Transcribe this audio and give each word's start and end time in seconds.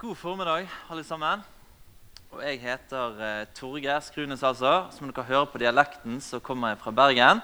God 0.00 0.16
formiddag, 0.16 0.68
alle 0.88 1.02
sammen. 1.04 1.42
Og 2.32 2.40
jeg 2.40 2.56
heter 2.62 3.18
eh, 3.20 3.40
Torgeir 3.52 3.98
Skrunes, 4.00 4.40
altså. 4.40 4.86
Som 4.96 5.10
dere 5.10 5.26
hører 5.28 5.50
på 5.52 5.60
dialekten, 5.60 6.14
så 6.24 6.38
kommer 6.40 6.70
jeg 6.70 6.78
fra 6.80 6.92
Bergen. 6.96 7.42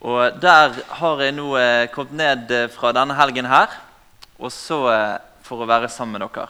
Og 0.00 0.38
der 0.40 0.78
har 1.02 1.20
jeg 1.20 1.34
nå 1.36 1.50
eh, 1.60 1.90
kommet 1.92 2.16
ned 2.16 2.54
eh, 2.56 2.64
fra 2.72 2.94
denne 2.96 3.18
helgen 3.18 3.44
her, 3.44 3.76
og 4.38 4.54
så 4.56 4.80
eh, 4.94 5.20
for 5.44 5.60
å 5.60 5.68
være 5.68 5.92
sammen 5.92 6.16
med 6.16 6.24
dere. 6.24 6.48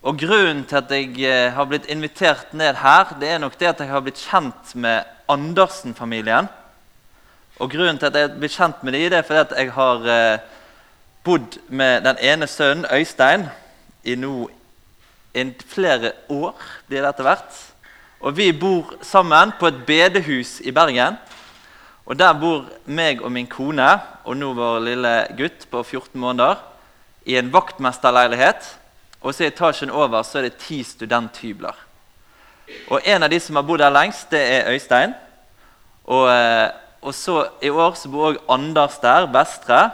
Og 0.00 0.24
grunnen 0.24 0.64
til 0.64 0.80
at 0.80 0.96
jeg 0.96 1.12
eh, 1.28 1.52
har 1.52 1.68
blitt 1.68 1.92
invitert 1.92 2.56
ned 2.56 2.80
her, 2.80 3.12
det 3.20 3.34
er 3.34 3.44
nok 3.44 3.60
det 3.60 3.74
at 3.74 3.84
jeg 3.84 3.92
har 3.92 4.08
blitt 4.08 4.24
kjent 4.24 4.72
med 4.72 5.04
Andersen-familien. 5.28 6.48
Og 7.60 7.76
grunnen 7.76 8.00
til 8.00 8.08
at 8.08 8.16
jeg 8.16 8.30
har 8.30 8.40
blitt 8.40 8.56
kjent 8.56 8.80
med 8.80 8.96
dem, 8.96 9.08
det 9.12 9.20
er 9.20 9.30
fordi 9.34 9.44
at 9.44 9.56
jeg 9.60 9.76
har 9.76 10.12
eh, 10.16 10.50
bodd 11.28 11.60
med 11.68 12.08
den 12.08 12.28
ene 12.32 12.48
sønnen, 12.48 12.88
Øystein, 12.88 13.50
i 14.08 14.16
nå 14.16 14.48
flere 15.68 16.12
år, 16.28 16.54
blir 16.88 17.02
det 17.02 17.08
etter 17.08 17.26
hvert. 17.26 17.58
Og 18.20 18.34
vi 18.36 18.50
bor 18.52 18.96
sammen 19.02 19.52
på 19.58 19.68
et 19.68 19.84
bedehus 19.86 20.60
i 20.60 20.72
Bergen. 20.72 21.18
Og 22.06 22.18
der 22.18 22.32
bor 22.32 22.64
meg 22.86 23.20
og 23.22 23.30
min 23.32 23.46
kone 23.46 24.00
og 24.24 24.36
nå 24.36 24.54
vår 24.56 24.80
lille 24.80 25.14
gutt 25.36 25.68
på 25.70 25.82
14 25.82 26.18
måneder 26.20 26.56
i 27.28 27.36
en 27.36 27.52
vaktmesterleilighet. 27.52 28.64
Og 29.20 29.34
så 29.34 29.44
i 29.44 29.50
etasjen 29.52 29.90
over 29.90 30.24
så 30.24 30.38
er 30.38 30.48
det 30.48 30.58
ti 30.62 30.82
studenthybler. 30.82 31.76
Og 32.90 33.00
en 33.04 33.22
av 33.22 33.30
de 33.30 33.38
som 33.40 33.56
har 33.56 33.66
bodd 33.66 33.80
der 33.80 33.92
lengst, 33.92 34.30
det 34.30 34.40
er 34.40 34.72
Øystein. 34.72 35.14
Og, 36.04 36.28
eh, 36.32 36.70
og 37.02 37.14
så 37.14 37.46
i 37.62 37.70
år 37.70 37.94
så 37.94 38.08
bor 38.08 38.32
òg 38.32 38.40
Anders 38.48 38.98
der, 38.98 39.28
Vestre. 39.32 39.90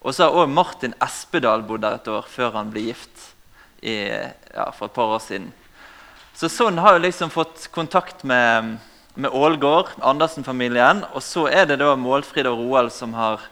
Og 0.00 0.14
så 0.14 0.24
har 0.24 0.32
òg 0.32 0.48
Martin 0.48 0.94
Espedal 1.04 1.62
bodd 1.62 1.84
der 1.84 2.00
et 2.00 2.08
år 2.08 2.26
før 2.28 2.56
han 2.56 2.72
ble 2.72 2.88
gift 2.88 3.29
i, 3.82 3.96
ja, 4.54 4.70
for 4.76 4.88
et 4.88 4.96
par 4.96 5.14
år 5.16 5.22
siden. 5.24 5.50
Så 6.36 6.48
sånn 6.48 6.78
har 6.80 6.96
jeg 6.96 7.08
liksom 7.08 7.32
fått 7.32 7.66
kontakt 7.74 8.22
med, 8.24 8.76
med 9.14 9.34
Ålgård, 9.34 9.90
Andersen-familien. 10.00 11.02
Og 11.12 11.24
så 11.24 11.46
er 11.52 11.66
det 11.68 11.80
da 11.82 11.94
Målfrid 11.98 12.48
og 12.48 12.62
Roald 12.62 12.92
som 12.94 13.12
har 13.18 13.42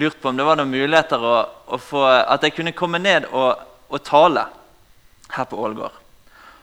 lurt 0.00 0.20
på 0.20 0.30
om 0.30 0.38
det 0.38 0.46
var 0.46 0.56
noen 0.56 0.72
muligheter 0.72 1.20
å, 1.20 1.34
å 1.68 1.78
få, 1.80 2.06
at 2.08 2.44
jeg 2.46 2.56
kunne 2.56 2.76
komme 2.76 3.02
ned 3.02 3.26
og, 3.32 3.60
og 3.92 4.04
tale 4.06 4.46
her 5.32 5.48
på 5.48 5.60
Ålgård. 5.60 5.98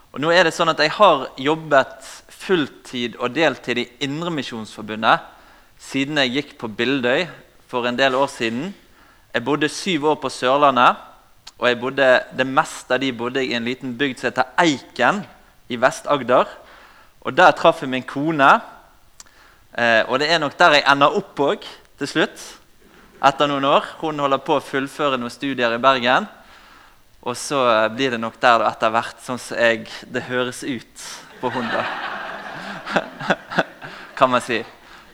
Og 0.09 0.23
nå 0.23 0.31
er 0.33 0.47
det 0.47 0.55
sånn 0.55 0.71
at 0.71 0.79
Jeg 0.81 0.95
har 0.95 1.27
jobbet 1.37 2.07
fulltid 2.33 3.19
og 3.19 3.35
deltid 3.35 3.77
i 3.77 3.89
Indremisjonsforbundet 4.07 5.27
siden 5.79 6.17
jeg 6.23 6.33
gikk 6.33 6.55
på 6.59 6.71
Bildøy 6.73 7.27
for 7.69 7.85
en 7.85 7.97
del 7.99 8.17
år 8.17 8.27
siden. 8.33 8.73
Jeg 9.33 9.45
bodde 9.45 9.69
syv 9.69 10.09
år 10.09 10.17
på 10.23 10.31
Sørlandet, 10.33 10.97
og 11.59 11.79
bodde, 11.81 12.07
det 12.37 12.47
meste 12.47 12.95
av 12.95 13.01
de 13.03 13.11
bodde 13.11 13.41
jeg 13.43 13.51
i 13.51 13.57
en 13.57 13.67
liten 13.67 13.91
bygd 13.99 14.21
som 14.21 14.29
heter 14.29 14.53
Eiken 14.63 15.25
i 15.67 15.75
Vest-Agder. 15.75 16.47
Og 17.27 17.35
Der 17.35 17.51
traff 17.51 17.81
jeg 17.81 17.89
min 17.91 18.03
kone, 18.03 18.61
eh, 19.77 20.03
og 20.07 20.19
det 20.19 20.31
er 20.31 20.39
nok 20.39 20.57
der 20.57 20.79
jeg 20.79 20.87
ender 20.87 21.17
opp 21.19 21.39
òg 21.39 21.67
til 21.99 22.07
slutt. 22.07 22.39
Etter 23.19 23.47
noen 23.51 23.65
år. 23.67 23.83
Hun 23.99 24.19
holder 24.19 24.39
på 24.39 24.55
å 24.55 24.63
fullføre 24.63 25.19
noen 25.19 25.33
studier 25.33 25.75
i 25.75 25.81
Bergen. 25.83 26.27
Og 27.21 27.35
så 27.35 27.59
blir 27.91 28.11
det 28.15 28.21
nok 28.23 28.39
der 28.39 28.61
da 28.63 28.69
etter 28.71 28.93
hvert, 28.95 29.19
sånn 29.19 29.41
som 29.43 29.59
jeg, 29.59 29.89
det 30.07 30.23
høres 30.29 30.63
ut 30.63 31.07
på 31.41 31.51
hun, 31.51 31.67
da. 31.67 31.83
kan 34.19 34.31
man 34.31 34.41
si. 34.41 34.63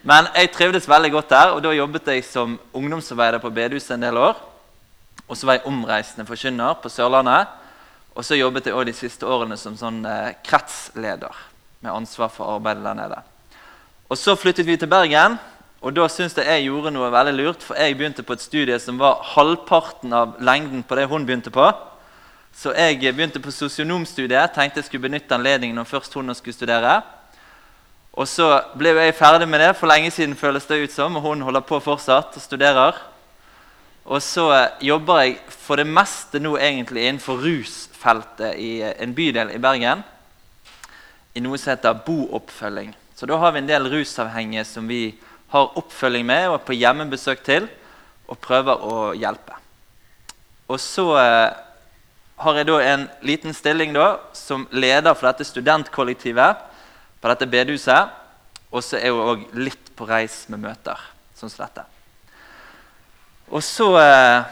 Men 0.05 0.29
jeg 0.35 0.51
trivdes 0.53 0.85
veldig 0.85 1.09
godt 1.11 1.33
der, 1.33 1.55
og 1.55 1.63
da 1.65 1.73
jobbet 1.73 2.13
jeg 2.13 2.27
som 2.27 2.59
ungdomsarbeider 2.77 3.41
på 3.41 3.49
bedehuset 3.49 3.95
en 3.97 4.05
del 4.05 4.21
år. 4.21 4.37
Og 5.27 5.37
så 5.37 5.47
var 5.47 5.57
jeg 5.57 5.69
omreisende 5.69 6.27
forkynner 6.27 6.77
på 6.81 6.91
Sørlandet. 6.93 7.49
Og 8.15 8.25
så 8.25 8.37
jobbet 8.37 8.69
jeg 8.69 8.75
også 8.75 8.89
de 8.89 8.95
siste 8.95 9.27
årene 9.27 9.57
som 9.59 9.75
sånn 9.79 10.03
eh, 10.07 10.35
kretsleder 10.45 11.33
med 11.83 11.91
ansvar 11.91 12.31
for 12.31 12.55
arbeidet 12.55 12.85
der 12.85 12.97
nede. 12.97 13.17
Og 14.09 14.17
så 14.17 14.35
flyttet 14.37 14.67
vi 14.67 14.77
til 14.77 14.89
Bergen, 14.89 15.39
og 15.81 15.93
da 15.93 16.05
syns 16.09 16.37
jeg 16.37 16.47
jeg 16.47 16.67
gjorde 16.67 16.93
noe 16.93 17.11
veldig 17.13 17.33
lurt. 17.35 17.65
For 17.65 17.77
jeg 17.77 17.97
begynte 17.97 18.23
på 18.25 18.37
et 18.37 18.45
studie 18.45 18.77
som 18.81 19.01
var 19.01 19.19
halvparten 19.35 20.13
av 20.13 20.37
lengden 20.41 20.85
på 20.85 20.97
det 20.97 21.09
hun 21.11 21.25
begynte 21.27 21.53
på. 21.53 21.67
Så 22.55 22.71
jeg 22.71 23.01
begynte 23.03 23.41
på 23.43 23.51
sosionomstudiet, 23.51 24.53
tenkte 24.55 24.79
jeg 24.79 24.87
skulle 24.87 25.09
benytte 25.09 25.35
anledningen 25.35 25.75
når 25.75 25.89
først 25.89 26.13
hun 26.15 26.31
skulle 26.37 26.55
studere. 26.55 27.01
Og 28.15 28.29
så 28.31 28.47
ble 28.79 28.93
jeg 28.95 29.17
ferdig 29.17 29.49
med 29.51 29.59
det 29.59 29.73
for 29.75 29.91
lenge 29.91 30.13
siden, 30.15 30.37
føles 30.39 30.65
det 30.69 30.79
ut 30.85 30.93
som, 30.93 31.17
og 31.19 31.25
hun 31.25 31.43
holder 31.43 31.65
på 31.67 31.81
fortsatt 31.83 32.37
og 32.39 32.41
studerer. 32.41 32.95
Og 34.05 34.21
så 34.21 34.45
jobber 34.85 35.23
jeg 35.23 35.37
for 35.49 35.81
det 35.81 35.87
meste 35.89 36.37
nå 36.41 36.53
egentlig 36.61 37.07
innenfor 37.07 37.41
rusfeltet 37.41 38.59
i 38.61 38.83
en 38.85 39.15
bydel 39.17 39.55
i 39.55 39.61
Bergen. 39.61 40.03
I 41.33 41.41
noe 41.41 41.57
som 41.57 41.73
heter 41.73 41.97
booppfølging. 42.05 42.93
Så 43.17 43.25
da 43.25 43.39
har 43.41 43.55
vi 43.55 43.63
en 43.63 43.69
del 43.69 43.89
rusavhengige 43.89 44.65
som 44.69 44.85
vi 44.87 45.15
har 45.53 45.73
oppfølging 45.79 46.25
med 46.27 46.49
og 46.49 46.59
er 46.59 46.67
på 46.67 46.77
hjemmebesøk 46.77 47.41
til 47.47 47.65
og 48.29 48.37
prøver 48.43 48.85
å 48.85 48.99
hjelpe. 49.17 49.57
Og 50.69 50.77
så 50.81 51.07
eh, 51.21 51.55
har 52.41 52.59
jeg 52.59 52.69
da 52.69 52.77
en 52.83 53.07
liten 53.25 53.57
stilling 53.57 53.93
da, 53.95 54.19
som 54.37 54.67
leder 54.73 55.17
for 55.17 55.29
dette 55.29 55.47
studentkollektivet 55.47 56.61
på 57.21 57.31
dette 57.31 57.49
bedehuset. 57.49 58.13
Og 58.69 58.85
så 58.85 58.99
er 58.99 59.13
hun 59.15 59.33
òg 59.33 59.49
litt 59.57 59.93
på 59.97 60.05
reis 60.09 60.43
med 60.51 60.65
møter, 60.65 60.99
sånn 61.37 61.49
som 61.49 61.65
dette. 61.65 61.94
Og 63.53 63.61
så 63.61 63.91
eh, 64.01 64.45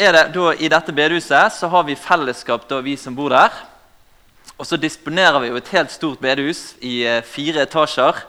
er 0.00 0.16
det 0.16 0.22
da 0.34 0.52
I 0.58 0.70
dette 0.72 0.94
bedehuset 0.94 1.54
så 1.54 1.68
har 1.70 1.84
vi 1.86 1.94
fellesskap, 1.94 2.66
da, 2.66 2.80
vi 2.82 2.96
som 2.98 3.14
bor 3.14 3.30
der. 3.30 3.54
Og 4.58 4.66
så 4.66 4.78
disponerer 4.80 5.38
vi 5.40 5.52
jo 5.52 5.58
et 5.60 5.70
helt 5.76 5.92
stort 5.94 6.20
bedehus 6.22 6.74
i 6.82 7.00
eh, 7.06 7.22
fire 7.22 7.62
etasjer. 7.62 8.24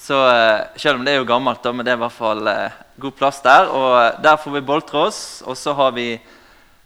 Så 0.00 0.16
eh, 0.30 0.62
Selv 0.80 0.98
om 0.98 1.04
det 1.04 1.12
er 1.12 1.20
jo 1.20 1.28
gammelt, 1.28 1.60
da, 1.62 1.72
men 1.72 1.84
det 1.84 1.92
er 1.92 1.98
i 2.00 2.04
hvert 2.04 2.16
fall 2.16 2.48
god 3.04 3.16
plass 3.18 3.42
der. 3.44 3.68
Og 3.68 4.22
Der 4.24 4.40
får 4.40 4.54
vi 4.54 4.62
boltre 4.64 5.02
oss. 5.10 5.20
Og 5.44 5.58
så 5.60 5.74
har 5.76 5.92
vi 5.92 6.14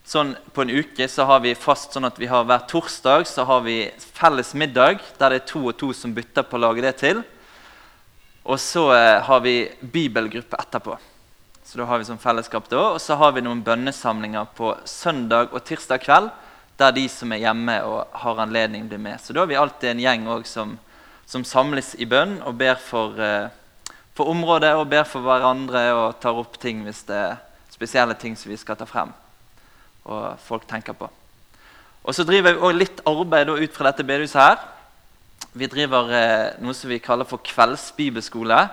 sånn 0.09 0.33
på 0.57 0.65
en 0.65 0.73
uke 0.73 1.05
så 1.13 1.27
har 1.29 1.43
vi 1.45 1.53
fast 1.53 1.93
sånn 1.93 2.09
at 2.09 2.17
vi 2.19 2.31
har 2.31 2.47
hver 2.49 2.63
torsdag 2.65 3.27
så 3.29 3.45
har 3.45 3.61
vi 3.61 3.91
felles 4.17 4.55
middag 4.57 5.03
der 5.19 5.35
det 5.35 5.43
er 5.43 5.45
to 5.51 5.61
og 5.69 5.77
to 5.77 5.91
som 5.93 6.15
bytter 6.17 6.47
på 6.49 6.57
å 6.57 6.63
lage 6.65 6.83
det 6.83 6.95
til. 7.05 7.21
Og 8.49 8.59
så 8.59 8.89
har 9.29 9.45
vi 9.45 9.61
bibelgruppe 9.85 10.57
etterpå. 10.65 10.97
Så 11.69 11.77
da 11.79 11.85
har 11.85 11.99
vi 12.01 12.05
som 12.09 12.17
fellesskap 12.17 12.65
da. 12.73 12.81
Og 12.95 13.01
så 13.05 13.13
har 13.21 13.35
vi 13.37 13.43
noen 13.45 13.59
bønnesamlinger 13.61 14.47
på 14.57 14.71
søndag 14.89 15.51
og 15.53 15.61
tirsdag 15.69 16.01
kveld 16.01 16.31
der 16.81 16.95
de 16.97 17.03
som 17.13 17.33
er 17.35 17.43
hjemme 17.43 17.75
og 17.85 18.15
har 18.23 18.41
anledning, 18.41 18.87
blir 18.89 19.01
med. 19.03 19.19
Så 19.21 19.35
da 19.35 19.43
har 19.43 19.51
vi 19.51 19.59
alltid 19.59 19.91
en 19.91 20.01
gjeng 20.01 20.25
som, 20.49 20.77
som, 21.27 21.45
samles 21.45 21.91
i 21.99 22.07
bønn 22.09 22.39
og 22.47 22.57
ber 22.57 22.79
for, 22.81 23.21
eh, 23.21 23.51
for 24.17 24.33
området 24.33 24.71
og 24.79 24.87
ber 24.89 25.05
for 25.05 25.27
hverandre 25.27 25.85
og 25.93 26.17
tar 26.23 26.41
opp 26.41 26.57
ting 26.63 26.87
hvis 26.87 27.03
det 27.11 27.19
er 27.19 27.37
spesielle 27.75 28.17
ting 28.17 28.39
som 28.39 28.49
vi 28.49 28.57
skal 28.57 28.79
ta 28.79 28.89
frem 28.89 29.13
og 30.09 30.39
folk 30.41 30.65
tenker 30.71 30.97
på. 30.97 31.11
Og 32.01 32.17
så 32.17 32.25
driver 32.25 32.55
vi 32.55 32.65
også 32.65 32.81
litt 32.81 33.05
arbeid 33.05 33.53
ut 33.53 33.77
fra 33.77 33.91
dette 33.91 34.09
bedehuset 34.09 34.41
her. 34.41 34.61
Vi 35.53 35.69
driver 35.69 36.17
eh, 36.17 36.51
noe 36.65 36.73
som 36.73 36.89
vi 36.89 37.03
kaller 37.03 37.29
for 37.29 37.45
kveldsbibelskole. 37.45 38.69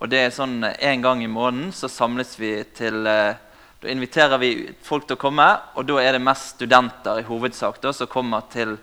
Og 0.00 0.08
det 0.08 0.20
er 0.24 0.32
sånn 0.32 0.64
En 0.64 1.02
gang 1.04 1.22
i 1.22 1.28
måneden 1.28 1.74
så 1.76 1.88
samles 1.92 2.32
vi 2.40 2.54
til 2.76 3.04
eh, 3.06 3.36
Da 3.80 3.88
inviterer 3.92 4.40
vi 4.40 4.52
folk 4.84 5.06
til 5.06 5.18
å 5.18 5.20
komme, 5.20 5.46
og 5.76 5.86
da 5.88 6.00
er 6.02 6.16
det 6.16 6.24
mest 6.24 6.56
studenter 6.56 7.20
i 7.20 7.26
hovedsak 7.28 7.80
da, 7.80 7.92
som 7.96 8.10
kommer 8.10 8.44
til 8.52 8.74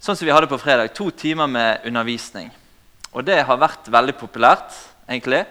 sånn 0.00 0.16
som 0.16 0.26
vi 0.26 0.32
hadde 0.32 0.48
på 0.50 0.58
fredag, 0.60 0.92
to 0.94 1.10
timer 1.10 1.50
med 1.50 1.82
undervisning. 1.84 2.52
Og 3.10 3.26
det 3.26 3.40
har 3.42 3.58
vært 3.58 3.90
veldig 3.90 4.14
populært, 4.20 4.76
egentlig. 5.10 5.42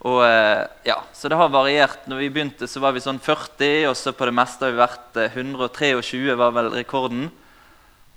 Og, 0.00 0.22
eh, 0.24 0.62
ja, 0.86 0.96
så 1.12 1.28
det 1.28 1.36
har 1.36 1.50
variert. 1.52 2.06
Når 2.08 2.22
vi 2.22 2.30
begynte, 2.30 2.68
så 2.70 2.80
var 2.80 2.94
vi 2.94 3.02
sånn 3.04 3.18
40, 3.20 3.90
og 3.90 3.96
så 3.98 4.14
på 4.16 4.30
det 4.30 4.36
meste 4.38 4.64
har 4.64 4.72
vi 4.72 4.80
vært 4.80 5.18
123, 5.34 6.30
eh, 6.30 6.38
var 6.38 6.54
vel 6.56 6.70
rekorden. 6.72 7.26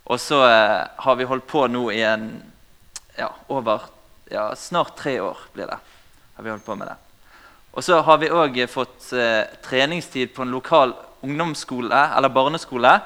Og 0.05 0.19
så 0.19 0.39
eh, 0.47 0.87
har 1.03 1.15
vi 1.19 1.27
holdt 1.27 1.47
på 1.47 1.65
nå 1.67 1.89
i 1.91 2.03
en 2.07 2.29
ja, 3.17 3.33
over 3.49 3.89
ja, 4.31 4.53
snart 4.55 4.95
tre 4.97 5.17
år 5.19 5.37
blir 5.53 5.67
det. 5.67 5.79
Har 6.35 6.43
vi 6.43 6.51
holdt 6.51 6.65
på 6.65 6.75
med 6.75 6.87
det. 6.87 6.97
Og 7.73 7.83
så 7.83 7.99
har 8.05 8.19
vi 8.21 8.29
òg 8.29 8.59
fått 8.69 9.11
eh, 9.17 9.49
treningstid 9.65 10.33
på 10.35 10.43
en 10.45 10.53
lokal 10.53 10.93
ungdomsskole 11.25 12.03
eller 12.17 12.29
barneskole. 12.29 12.99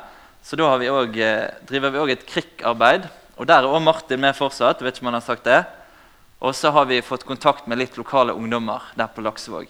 Så 0.43 0.59
da 0.59 0.73
vi 0.77 0.89
også, 0.91 1.21
eh, 1.23 1.47
driver 1.69 1.93
vi 1.93 2.03
òg 2.03 2.11
et 2.11 2.27
krikkarbeid. 2.27 3.07
Og 3.37 3.47
der 3.47 3.63
er 3.63 3.71
òg 3.71 3.83
Martin 3.83 4.19
med 4.19 4.35
fortsatt. 4.35 4.81
vet 4.81 4.95
ikke 4.95 5.07
om 5.07 5.13
han 5.13 5.21
har 5.21 5.27
sagt 5.27 5.43
det. 5.43 5.65
Og 6.41 6.55
så 6.55 6.71
har 6.71 6.85
vi 6.85 7.01
fått 7.01 7.25
kontakt 7.25 7.67
med 7.67 7.77
litt 7.77 7.97
lokale 7.97 8.33
ungdommer 8.33 8.81
der 8.95 9.07
på 9.07 9.21
Laksevåg. 9.21 9.67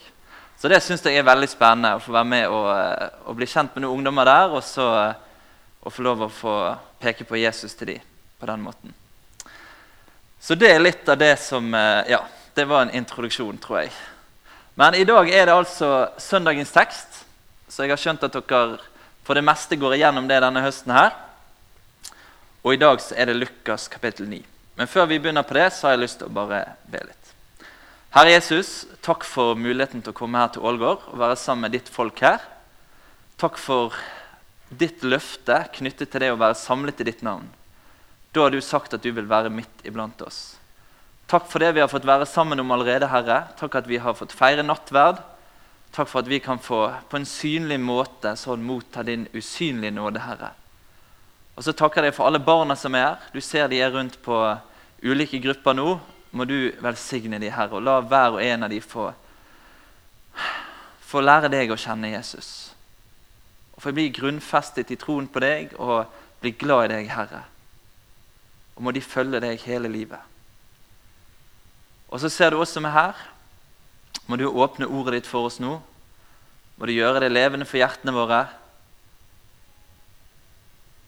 Så 0.57 0.67
det 0.67 0.81
syns 0.81 1.03
jeg 1.05 1.17
er 1.17 1.23
veldig 1.23 1.47
spennende 1.47 1.95
å 1.95 2.01
få 2.01 2.11
være 2.11 2.25
med 2.25 2.47
og, 2.47 2.67
eh, 2.73 3.09
og 3.25 3.35
bli 3.35 3.45
kjent 3.45 3.75
med 3.75 3.83
noen 3.83 3.99
ungdommer 3.99 4.25
der. 4.25 4.49
Og 4.49 4.63
så 4.63 5.15
og 5.87 5.93
få 5.93 6.03
lov 6.03 6.25
å 6.25 6.33
få 6.33 6.53
peke 6.99 7.23
på 7.23 7.39
Jesus 7.39 7.75
til 7.77 7.93
dem 7.93 8.07
på 8.37 8.47
den 8.49 8.63
måten. 8.65 8.93
Så 10.39 10.55
det 10.59 10.73
er 10.73 10.83
litt 10.83 11.07
av 11.09 11.17
det 11.17 11.37
som 11.39 11.73
eh, 11.73 12.11
Ja, 12.11 12.19
det 12.57 12.65
var 12.65 12.81
en 12.81 12.93
introduksjon, 12.97 13.57
tror 13.61 13.83
jeg. 13.83 13.93
Men 14.77 14.95
i 14.97 15.05
dag 15.05 15.29
er 15.29 15.45
det 15.45 15.53
altså 15.53 16.09
søndagens 16.21 16.73
tekst. 16.73 17.23
Så 17.69 17.83
jeg 17.83 17.93
har 17.93 18.01
skjønt 18.01 18.23
at 18.25 18.33
dere 18.33 18.79
For 19.27 19.35
det 19.35 19.43
meste 19.43 19.75
går 19.75 19.97
igjennom 19.97 20.27
det 20.29 20.39
denne 20.39 20.61
høsten 20.63 20.93
her. 20.95 21.11
Og 22.63 22.73
i 22.73 22.79
dag 22.79 23.01
så 23.03 23.15
er 23.15 23.27
det 23.27 23.35
Lukas 23.35 23.89
kapittel 23.91 24.29
9. 24.29 24.39
Men 24.77 24.87
før 24.87 25.09
vi 25.09 25.17
begynner 25.19 25.43
på 25.43 25.57
det, 25.57 25.65
så 25.73 25.87
har 25.87 25.97
jeg 25.97 26.05
lyst 26.05 26.21
til 26.21 26.29
å 26.29 26.35
bare 26.37 26.61
be 26.87 27.01
litt. 27.03 27.33
Herre 28.15 28.31
Jesus, 28.31 28.85
takk 29.03 29.25
for 29.27 29.57
muligheten 29.59 29.99
til 29.99 30.13
å 30.13 30.15
komme 30.15 30.39
her 30.39 30.53
til 30.53 30.63
Ålgård 30.63 31.09
og 31.11 31.19
være 31.19 31.35
sammen 31.35 31.67
med 31.67 31.75
ditt 31.75 31.91
folk 31.91 32.21
her. 32.23 32.39
Takk 33.37 33.59
for 33.59 33.97
ditt 34.69 35.03
løfte 35.03 35.59
knyttet 35.75 36.13
til 36.13 36.23
det 36.23 36.31
å 36.31 36.39
være 36.39 36.55
samlet 36.57 37.03
i 37.03 37.09
ditt 37.09 37.25
navn. 37.25 37.49
Da 38.31 38.47
har 38.47 38.55
du 38.55 38.61
sagt 38.63 38.95
at 38.95 39.03
du 39.03 39.11
vil 39.11 39.27
være 39.27 39.51
midt 39.51 39.83
iblant 39.83 40.23
oss. 40.23 40.55
Takk 41.27 41.49
for 41.51 41.59
det 41.59 41.73
vi 41.75 41.81
har 41.83 41.89
fått 41.91 42.05
være 42.07 42.25
sammen 42.25 42.59
om 42.63 42.69
allerede, 42.71 43.09
Herre. 43.11 43.41
Takk 43.59 43.73
at 43.81 43.87
vi 43.89 43.97
har 43.99 44.15
fått 44.15 44.31
feire 44.31 44.63
nattverd. 44.63 45.19
Takk 45.91 46.07
for 46.07 46.21
at 46.21 46.29
vi 46.31 46.39
kan 46.39 46.59
få 46.59 46.85
på 47.11 47.19
en 47.19 47.27
synlig 47.27 47.81
måte 47.83 48.31
sånn 48.39 48.63
motta 48.63 49.03
din 49.03 49.25
usynlige 49.35 49.91
nåde, 49.91 50.21
Herre. 50.23 50.53
Og 51.57 51.65
så 51.65 51.73
takker 51.75 52.05
jeg 52.05 52.13
deg 52.13 52.15
for 52.15 52.29
alle 52.29 52.39
barna 52.39 52.77
som 52.79 52.95
er 52.95 53.03
her. 53.09 53.25
Du 53.33 53.41
ser 53.43 53.67
de 53.67 53.81
er 53.81 53.91
rundt 53.91 54.15
på 54.23 54.37
ulike 55.03 55.41
grupper 55.43 55.75
nå. 55.75 55.97
Må 56.31 56.47
du 56.47 56.71
velsigne 56.83 57.41
de, 57.43 57.51
Herre, 57.51 57.75
og 57.75 57.83
la 57.83 57.97
hver 57.99 58.37
og 58.37 58.43
en 58.45 58.63
av 58.63 58.71
de 58.71 58.79
få, 58.83 59.09
få 61.11 61.25
lære 61.25 61.51
deg 61.51 61.75
å 61.75 61.79
kjenne 61.79 62.13
Jesus. 62.13 62.53
Og 63.75 63.83
få 63.83 63.95
bli 63.95 64.07
grunnfestet 64.15 64.95
i 64.95 64.99
troen 65.01 65.27
på 65.27 65.43
deg 65.43 65.75
og 65.75 66.07
bli 66.39 66.55
glad 66.55 66.87
i 66.87 66.93
deg, 66.95 67.11
Herre. 67.17 67.43
Og 68.77 68.87
må 68.87 68.95
de 68.95 69.03
følge 69.03 69.43
deg 69.43 69.67
hele 69.67 69.91
livet. 69.91 70.36
Og 72.07 72.21
så 72.21 72.29
ser 72.31 72.51
du 72.51 72.61
oss 72.61 72.71
som 72.75 72.85
er 72.87 72.95
her. 72.95 73.25
Må 74.27 74.37
du 74.39 74.47
åpne 74.47 74.87
ordet 74.87 75.19
ditt 75.19 75.29
for 75.29 75.47
oss 75.47 75.59
nå. 75.63 75.77
Må 76.77 76.87
du 76.87 76.93
gjøre 76.93 77.23
det 77.23 77.33
levende 77.33 77.67
for 77.67 77.79
hjertene 77.79 78.13
våre. 78.15 78.45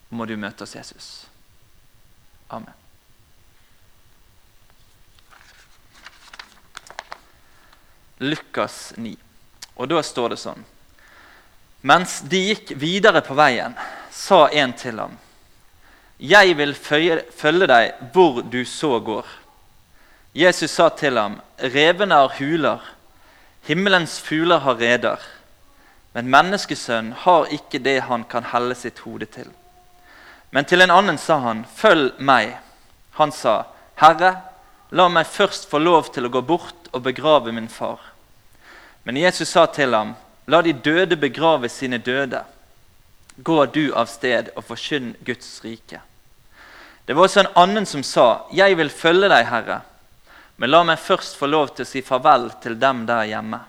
Må 0.10 0.26
du 0.26 0.36
møte 0.40 0.66
oss, 0.66 0.76
Jesus. 0.76 1.10
Amen. 2.50 2.74
Lukas 8.20 8.94
9. 8.98 9.16
Og 9.80 9.88
da 9.88 10.02
står 10.04 10.34
det 10.34 10.42
sånn 10.42 10.66
Mens 11.88 12.18
de 12.28 12.42
gikk 12.50 12.74
videre 12.76 13.22
på 13.24 13.38
veien, 13.40 13.76
sa 14.12 14.50
en 14.52 14.74
til 14.76 15.00
ham, 15.00 15.14
Jeg 16.20 16.58
vil 16.60 16.74
følge 16.76 17.68
deg 17.72 18.02
hvor 18.12 18.42
du 18.44 18.66
så 18.66 19.00
går. 19.00 19.26
Jesus 20.34 20.72
sa 20.72 20.90
til 20.90 21.18
ham, 21.18 21.40
Revene 21.58 22.16
har 22.16 22.36
huler, 22.38 22.84
himmelens 23.66 24.20
fugler 24.22 24.62
har 24.62 24.78
reder, 24.78 25.24
men 26.14 26.30
menneskesønnen 26.30 27.16
har 27.26 27.50
ikke 27.54 27.82
det 27.82 28.02
han 28.06 28.24
kan 28.30 28.46
helle 28.52 28.76
sitt 28.78 29.02
hode 29.06 29.26
til. 29.26 29.50
Men 30.52 30.66
til 30.66 30.82
en 30.82 30.94
annen 30.94 31.18
sa 31.18 31.40
han, 31.44 31.66
Følg 31.76 32.18
meg. 32.20 32.56
Han 33.18 33.32
sa, 33.32 33.64
Herre, 34.02 34.36
la 34.92 35.10
meg 35.10 35.28
først 35.28 35.70
få 35.70 35.82
lov 35.82 36.10
til 36.14 36.26
å 36.26 36.34
gå 36.34 36.42
bort 36.42 36.90
og 36.94 37.04
begrave 37.06 37.52
min 37.54 37.70
far. 37.70 38.00
Men 39.04 39.18
Jesus 39.18 39.50
sa 39.50 39.66
til 39.66 39.94
ham, 39.94 40.16
La 40.50 40.62
de 40.66 40.74
døde 40.74 41.18
begrave 41.18 41.70
sine 41.70 42.00
døde. 42.02 42.42
Gå 43.38 43.66
du 43.66 43.92
av 43.94 44.10
sted 44.10 44.50
og 44.56 44.66
forkynn 44.66 45.14
Guds 45.26 45.60
rike. 45.64 46.02
Det 47.06 47.16
var 47.16 47.28
også 47.28 47.44
en 47.44 47.54
annen 47.56 47.86
som 47.86 48.02
sa, 48.04 48.46
Jeg 48.54 48.78
vil 48.78 48.90
følge 48.90 49.30
deg, 49.30 49.46
Herre, 49.46 49.82
men 50.60 50.72
la 50.72 50.82
meg 50.84 51.00
først 51.00 51.38
få 51.40 51.48
lov 51.48 51.72
til 51.72 51.86
å 51.86 51.90
si 51.90 52.02
farvel 52.04 52.50
til 52.60 52.76
dem 52.80 53.06
der 53.08 53.30
hjemme. 53.32 53.62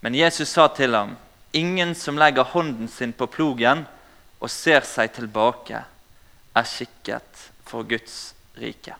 Men 0.00 0.14
Jesus 0.14 0.52
sa 0.54 0.68
til 0.72 0.94
ham, 0.94 1.16
Ingen 1.52 1.96
som 1.98 2.14
legger 2.14 2.46
hånden 2.46 2.86
sin 2.88 3.10
på 3.12 3.26
plogen 3.26 3.82
og 4.38 4.52
ser 4.54 4.84
seg 4.86 5.10
tilbake, 5.16 5.80
er 6.54 6.66
skikket 6.66 7.48
for 7.66 7.82
Guds 7.90 8.36
rike. 8.54 8.94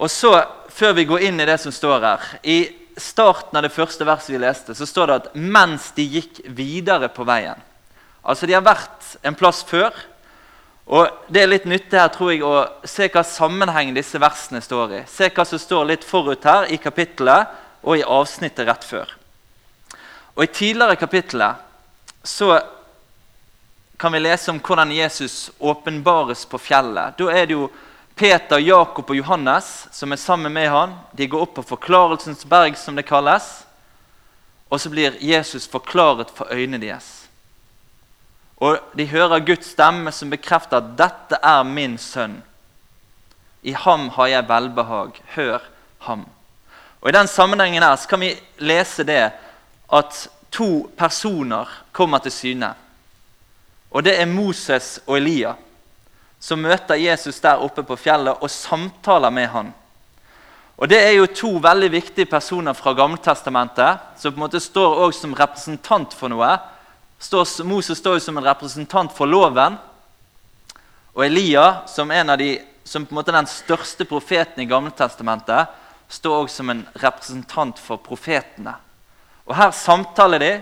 Og 0.00 0.10
så, 0.10 0.32
Før 0.74 0.96
vi 0.96 1.04
går 1.06 1.28
inn 1.28 1.38
i 1.38 1.46
det 1.46 1.60
som 1.62 1.70
står 1.70 2.00
her 2.02 2.24
I 2.42 2.56
starten 2.98 3.54
av 3.54 3.62
det 3.62 3.70
første 3.70 4.06
verset 4.08 4.32
vi 4.32 4.40
leste, 4.42 4.74
så 4.74 4.86
står 4.86 5.06
det 5.06 5.14
at 5.14 5.34
'mens 5.34 5.92
de 5.94 6.02
gikk 6.02 6.40
videre 6.48 7.08
på 7.08 7.24
veien'. 7.24 7.60
Altså, 8.24 8.46
De 8.46 8.54
har 8.54 8.62
vært 8.62 9.16
en 9.22 9.34
plass 9.34 9.62
før. 9.62 9.92
Og 10.86 11.08
Det 11.28 11.42
er 11.42 11.48
litt 11.48 11.64
nyttig 11.64 11.96
her, 11.98 12.10
tror 12.12 12.32
jeg, 12.32 12.42
å 12.44 12.84
se 12.84 13.08
hva 13.08 13.22
sammenheng 13.24 13.94
disse 13.96 14.20
versene 14.20 14.60
står 14.60 14.92
i. 14.98 15.02
Se 15.08 15.30
hva 15.32 15.44
som 15.48 15.58
står 15.58 15.86
litt 15.88 16.04
forut 16.04 16.44
her 16.44 16.68
i 16.68 16.76
kapittelet 16.76 17.48
og 17.82 17.98
i 17.98 18.04
avsnittet 18.04 18.68
rett 18.68 18.84
før. 18.84 19.14
Og 20.34 20.44
I 20.44 20.52
tidligere 20.52 20.98
kapittelet 21.00 21.56
så 22.24 22.58
kan 23.96 24.12
vi 24.12 24.20
lese 24.20 24.50
om 24.50 24.60
hvordan 24.60 24.92
Jesus 24.92 25.50
åpenbares 25.58 26.44
på 26.44 26.58
fjellet. 26.58 27.16
Da 27.16 27.30
er 27.32 27.46
det 27.46 27.56
jo 27.56 27.70
Peter, 28.14 28.58
Jakob 28.58 29.10
og 29.10 29.16
Johannes 29.16 29.86
som 29.94 30.12
er 30.12 30.20
sammen 30.20 30.52
med 30.52 30.68
han. 30.70 30.96
De 31.12 31.26
går 31.26 31.46
opp 31.46 31.54
på 31.58 31.66
Forklarelsens 31.74 32.44
berg, 32.44 32.76
som 32.78 32.96
det 32.96 33.06
kalles. 33.08 33.64
Og 34.68 34.80
så 34.80 34.90
blir 34.90 35.16
Jesus 35.20 35.68
forklaret 35.70 36.30
for 36.34 36.50
øynene 36.52 36.82
deres. 36.82 37.23
Og 38.56 38.78
De 38.96 39.06
hører 39.06 39.44
Guds 39.44 39.72
stemme 39.74 40.12
som 40.12 40.30
bekrefter 40.30 40.76
at 40.76 40.96
'dette 40.96 41.38
er 41.42 41.62
min 41.62 41.96
sønn'. 41.98 42.42
I 43.62 43.72
ham 43.72 44.08
har 44.08 44.26
jeg 44.26 44.48
velbehag. 44.48 45.10
Hør 45.34 45.58
ham. 45.98 46.26
Og 47.00 47.08
I 47.08 47.12
den 47.12 47.26
sammenhengen 47.26 47.82
her 47.82 47.96
så 47.96 48.08
kan 48.08 48.20
vi 48.20 48.40
lese 48.58 49.04
det 49.04 49.32
at 49.92 50.28
to 50.50 50.90
personer 50.98 51.82
kommer 51.92 52.18
til 52.18 52.32
syne. 52.32 52.74
Og 53.90 54.04
Det 54.04 54.20
er 54.20 54.26
Moses 54.26 55.00
og 55.06 55.16
Elia 55.16 55.54
som 56.44 56.60
møter 56.60 57.00
Jesus 57.00 57.40
der 57.40 57.62
oppe 57.64 57.82
på 57.82 57.96
fjellet 57.96 58.42
og 58.42 58.50
samtaler 58.52 59.32
med 59.32 59.46
han. 59.48 59.72
Og 60.76 60.88
Det 60.90 60.98
er 61.00 61.14
jo 61.16 61.26
to 61.26 61.50
veldig 61.62 61.90
viktige 61.92 62.26
personer 62.26 62.72
fra 62.76 62.92
Gammeltestamentet 62.92 64.18
som 64.18 64.32
på 64.32 64.36
en 64.36 64.44
måte 64.44 64.60
står 64.60 64.98
også 65.06 65.20
som 65.20 65.36
representant 65.38 66.12
for 66.14 66.28
noe. 66.28 66.50
Moses 67.64 67.98
står 67.98 68.18
jo 68.18 68.24
som 68.24 68.38
en 68.38 68.46
representant 68.46 69.12
for 69.12 69.26
loven. 69.26 69.78
Og 71.14 71.24
Elia, 71.24 71.86
som 71.86 72.08
de, 72.08 72.50
som 72.84 73.06
på 73.06 73.14
en 73.14 73.20
måte 73.20 73.32
den 73.32 73.46
største 73.46 74.04
profeten 74.04 74.62
i 74.62 74.68
Gammeltestamentet, 74.68 75.70
står 76.08 76.44
også 76.44 76.56
som 76.56 76.70
en 76.70 76.86
representant 77.00 77.78
for 77.78 77.96
profetene. 77.96 78.74
Og 79.46 79.56
Her 79.56 79.70
samtaler 79.70 80.38
de, 80.38 80.52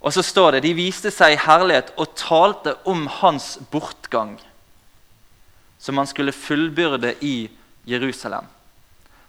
og 0.00 0.12
så 0.12 0.22
står 0.22 0.56
det 0.56 0.66
de 0.66 0.74
viste 0.76 1.10
seg 1.10 1.34
i 1.34 1.40
herlighet 1.40 1.92
og 1.96 2.14
talte 2.18 2.76
om 2.86 3.06
hans 3.20 3.56
bortgang 3.72 4.36
som 5.78 5.98
han 5.98 6.06
skulle 6.06 6.32
fullbyrde 6.32 7.14
i 7.20 7.48
Jerusalem. 7.84 8.44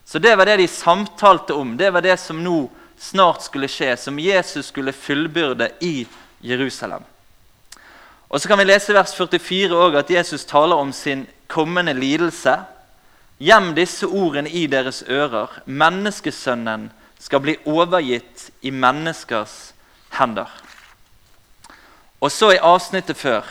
Så 0.06 0.20
Det 0.20 0.36
var 0.36 0.46
det 0.46 0.58
de 0.58 0.68
samtalte 0.68 1.54
om. 1.54 1.78
Det 1.78 1.92
var 1.92 2.02
det 2.02 2.18
som 2.20 2.44
nå 2.44 2.70
snart 3.00 3.44
skulle 3.44 3.70
skje, 3.72 3.96
som 3.98 4.20
Jesus 4.20 4.72
skulle 4.72 4.94
fullbyrde 4.94 5.70
i 5.82 6.08
Jerusalem. 6.42 7.04
Og 8.30 8.42
Så 8.42 8.48
kan 8.48 8.58
vi 8.58 8.64
lese 8.64 8.94
vers 8.94 9.16
44 9.16 9.76
også, 9.76 9.98
at 9.98 10.12
Jesus 10.12 10.46
taler 10.46 10.76
om 10.76 10.92
sin 10.94 11.28
kommende 11.48 11.94
lidelse. 11.94 12.58
Gjem 13.40 13.74
disse 13.76 14.08
ordene 14.08 14.50
i 14.50 14.68
deres 14.68 15.04
ører. 15.10 15.62
Menneskesønnen 15.66 16.92
skal 17.20 17.40
bli 17.40 17.56
overgitt 17.66 18.50
i 18.62 18.70
menneskers 18.70 19.74
hender. 20.20 20.50
Og 22.22 22.32
så 22.32 22.52
i 22.52 22.62
avsnittet 22.62 23.18
før 23.18 23.46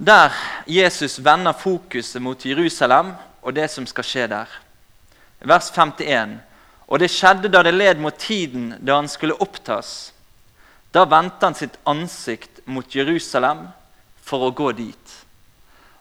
der 0.00 0.32
Jesus 0.66 1.18
vender 1.24 1.52
fokuset 1.52 2.22
mot 2.22 2.46
Jerusalem 2.46 3.12
og 3.42 3.56
det 3.56 3.70
som 3.70 3.86
skal 3.86 4.04
skje 4.04 4.26
der. 4.32 4.48
Vers 5.44 5.68
51. 5.70 6.38
Og 6.90 6.98
det 6.98 7.10
skjedde 7.14 7.50
da 7.52 7.62
det 7.62 7.76
led 7.76 8.00
mot 8.02 8.16
tiden 8.18 8.74
da 8.82 8.98
han 8.98 9.08
skulle 9.08 9.38
opptas. 9.38 10.10
Da 10.90 11.04
vendte 11.06 11.46
han 11.46 11.54
sitt 11.54 11.78
ansikt 11.86 12.64
mot 12.66 12.94
Jerusalem 12.94 13.68
for 14.26 14.48
å 14.48 14.54
gå 14.54 14.72
dit. 14.74 15.16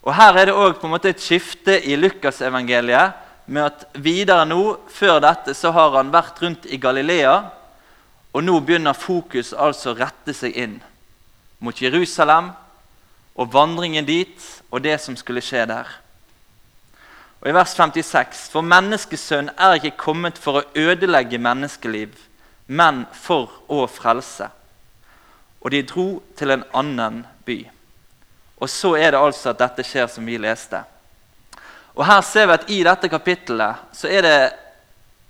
Og 0.01 0.15
Her 0.15 0.38
er 0.39 0.50
det 0.50 0.55
også 0.55 1.10
et 1.10 1.22
skifte 1.22 1.75
i 1.86 1.96
Lukasevangeliet 2.00 3.27
med 3.50 3.65
at 3.65 3.86
videre 3.93 4.46
nå, 4.46 4.77
før 4.89 5.19
dette, 5.22 5.53
så 5.53 5.72
har 5.74 5.93
han 5.98 6.12
vært 6.13 6.41
rundt 6.41 6.65
i 6.65 6.77
Galilea. 6.81 7.36
Og 8.34 8.43
nå 8.46 8.60
begynner 8.62 8.98
fokus 8.98 9.53
altså 9.53 9.91
å 9.91 9.98
rette 9.98 10.34
seg 10.34 10.58
inn 10.58 10.77
mot 11.60 11.75
Jerusalem 11.81 12.51
og 13.36 13.50
vandringen 13.51 14.05
dit 14.05 14.38
og 14.69 14.84
det 14.86 15.00
som 15.01 15.17
skulle 15.17 15.43
skje 15.43 15.65
der. 15.69 15.89
Og 17.41 17.50
I 17.50 17.55
vers 17.55 17.74
56.: 17.75 18.50
For 18.51 18.65
menneskesønn 18.65 19.51
er 19.55 19.77
ikke 19.77 19.98
kommet 19.98 20.38
for 20.38 20.60
å 20.60 20.65
ødelegge 20.75 21.39
menneskeliv, 21.39 22.12
men 22.67 23.05
for 23.13 23.62
å 23.72 23.86
frelse. 23.88 24.50
Og 25.62 25.72
de 25.72 25.84
dro 25.84 26.08
til 26.38 26.51
en 26.51 26.65
annen 26.74 27.24
by. 27.46 27.60
Og 28.60 28.69
så 28.69 28.96
er 29.00 29.12
det 29.12 29.22
altså 29.24 29.53
at 29.53 29.60
dette 29.60 29.86
skjer, 29.88 30.08
som 30.12 30.25
vi 30.25 30.38
leste. 30.38 30.84
Og 31.96 32.05
Her 32.05 32.22
ser 32.22 32.48
vi 32.48 32.53
at 32.53 32.69
i 32.72 32.84
dette 32.84 33.10
kapittelet 33.12 33.96
så 33.96 34.08
er 34.08 34.22
det 34.24 34.38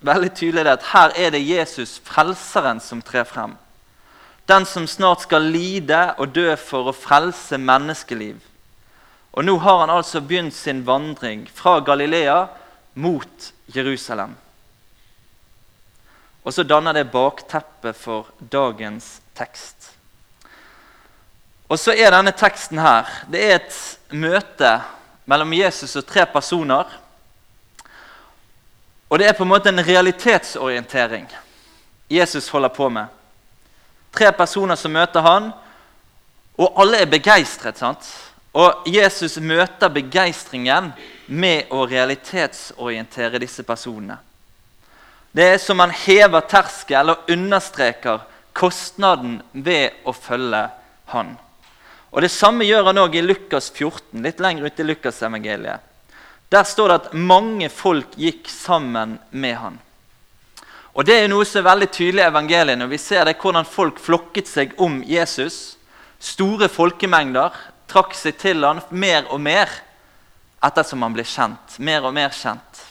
veldig 0.05 0.29
tydelig 0.33 0.71
at 0.71 0.85
her 0.93 1.13
er 1.15 1.33
det 1.33 1.41
Jesus, 1.43 1.99
frelseren, 2.05 2.79
som 2.79 3.01
trer 3.01 3.23
frem. 3.23 3.55
Den 4.49 4.65
som 4.65 4.87
snart 4.87 5.21
skal 5.21 5.45
lide 5.45 6.13
og 6.17 6.33
dø 6.33 6.55
for 6.57 6.89
å 6.89 6.95
frelse 6.95 7.57
menneskeliv. 7.57 8.39
Og 9.31 9.45
nå 9.45 9.57
har 9.57 9.79
han 9.79 9.93
altså 9.93 10.21
begynt 10.21 10.55
sin 10.55 10.85
vandring 10.85 11.45
fra 11.53 11.79
Galilea 11.79 12.47
mot 12.93 13.51
Jerusalem. 13.75 14.35
Og 16.43 16.53
så 16.53 16.63
danner 16.63 16.93
det 16.93 17.11
bakteppet 17.11 17.95
for 17.95 18.27
dagens 18.39 19.19
tekst. 19.37 19.91
Og 21.69 21.77
så 21.79 21.93
er 21.93 22.09
denne 22.09 22.33
teksten 22.33 22.79
her 22.81 23.05
Det 23.29 23.43
er 23.45 23.59
et 23.59 23.75
møte 24.09 24.71
mellom 25.29 25.53
Jesus 25.53 25.95
og 25.99 26.07
tre 26.09 26.25
personer. 26.25 26.89
Og 29.09 29.19
det 29.19 29.27
er 29.27 29.37
på 29.37 29.45
en 29.45 29.51
måte 29.53 29.69
en 29.69 29.85
realitetsorientering 29.85 31.29
Jesus 32.09 32.49
holder 32.49 32.69
på 32.73 32.89
med. 32.89 33.05
Tre 34.11 34.31
personer 34.33 34.75
som 34.75 34.91
møter 34.91 35.21
han, 35.21 35.51
og 36.57 36.81
alle 36.81 37.03
er 37.03 37.05
begeistret. 37.05 37.77
sant? 37.77 38.09
Og 38.57 38.87
Jesus 38.89 39.37
møter 39.37 39.91
begeistringen 39.93 40.91
med 41.27 41.69
å 41.69 41.85
realitetsorientere 41.85 43.41
disse 43.41 43.63
personene. 43.63 44.17
Det 45.31 45.45
er 45.45 45.59
som 45.61 45.79
han 45.83 45.93
hever 45.93 46.47
terskel 46.49 47.13
og 47.13 47.29
understreker 47.29 48.23
kostnaden 48.57 49.37
ved 49.53 50.01
å 50.09 50.13
følge 50.13 50.63
han. 51.13 51.35
Og 52.09 52.21
Det 52.25 52.31
samme 52.33 52.65
gjør 52.65 52.89
han 52.89 52.97
òg 52.97 53.19
i 53.19 53.21
Lukas 53.21 53.69
14, 53.69 54.23
litt 54.25 54.41
lenger 54.41 54.65
ut 54.65 54.79
i 54.79 54.87
Lukasevangeliet. 54.87 55.85
Der 56.49 56.65
står 56.65 56.89
det 56.89 56.95
at 56.95 57.13
mange 57.13 57.69
folk 57.69 58.15
gikk 58.17 58.49
sammen 58.49 59.19
med 59.29 59.55
han. 59.61 59.77
Og 60.97 61.05
Det 61.05 61.19
er 61.21 61.29
noe 61.29 61.45
som 61.45 61.61
er 61.61 61.69
veldig 61.69 61.91
tydelig 61.93 62.23
i 62.23 62.31
evangeliet. 62.31 62.77
når 62.79 62.87
Vi 62.87 62.97
ser 62.97 63.25
det 63.25 63.37
hvordan 63.37 63.65
folk 63.65 63.99
flokket 63.99 64.47
seg 64.47 64.73
om 64.77 65.03
Jesus. 65.05 65.77
Store 66.19 66.67
folkemengder 66.67 67.53
trakk 67.89 68.15
seg 68.17 68.37
til 68.41 68.65
han 68.65 68.81
mer 68.89 69.27
og 69.33 69.41
mer 69.41 69.71
ettersom 70.65 71.03
han 71.05 71.15
ble 71.15 71.25
kjent. 71.27 71.79
Mer 71.79 72.05
og 72.07 72.13
mer 72.15 72.33
kjent. 72.35 72.83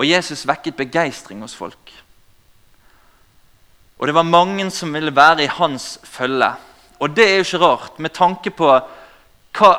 Og 0.00 0.06
Jesus 0.08 0.46
vekket 0.48 0.78
begeistring 0.78 1.42
hos 1.44 1.56
folk. 1.56 1.92
Og 4.00 4.08
det 4.08 4.16
var 4.16 4.24
mange 4.24 4.70
som 4.72 4.94
ville 4.94 5.12
være 5.12 5.44
i 5.44 5.52
hans 5.58 5.98
følge. 6.08 6.54
Og 7.00 7.16
det 7.16 7.26
er 7.26 7.36
jo 7.36 7.44
ikke 7.48 7.60
rart, 7.64 7.98
med 7.98 8.14
tanke 8.16 8.52
på 8.52 8.70
hva, 9.58 9.70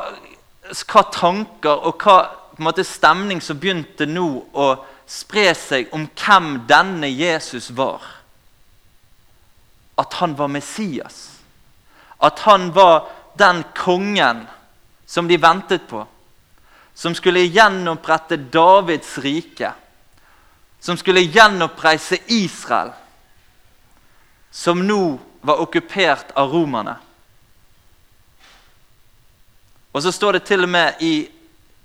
hva 0.69 1.03
tanker 1.13 1.88
og 1.89 2.05
hva 2.05 2.17
måte, 2.61 2.85
stemning 2.85 3.41
som 3.41 3.59
begynte 3.59 4.05
nå 4.05 4.27
å 4.53 4.67
spre 5.09 5.51
seg 5.57 5.89
om 5.95 6.05
hvem 6.17 6.53
denne 6.69 7.09
Jesus 7.09 7.71
var. 7.75 8.03
At 9.97 10.13
han 10.21 10.38
var 10.38 10.53
Messias. 10.53 11.39
At 12.21 12.45
han 12.45 12.69
var 12.73 13.09
den 13.38 13.63
kongen 13.75 14.47
som 15.05 15.27
de 15.27 15.38
ventet 15.38 15.88
på. 15.88 16.05
Som 16.93 17.15
skulle 17.15 17.47
gjenopprette 17.47 18.38
Davids 18.38 19.17
rike 19.17 19.73
som 20.81 20.97
skulle 20.97 21.21
gjenoppreise 21.21 22.17
Israel, 22.27 22.89
som 24.51 24.81
nå 24.88 25.19
var 25.41 25.61
okkupert 25.61 26.33
av 26.33 26.50
romerne. 26.50 26.95
Og 29.93 30.01
så 30.01 30.11
står 30.11 30.39
det 30.39 30.47
til 30.50 30.65
og 30.65 30.71
med 30.73 31.03
i, 31.05 31.27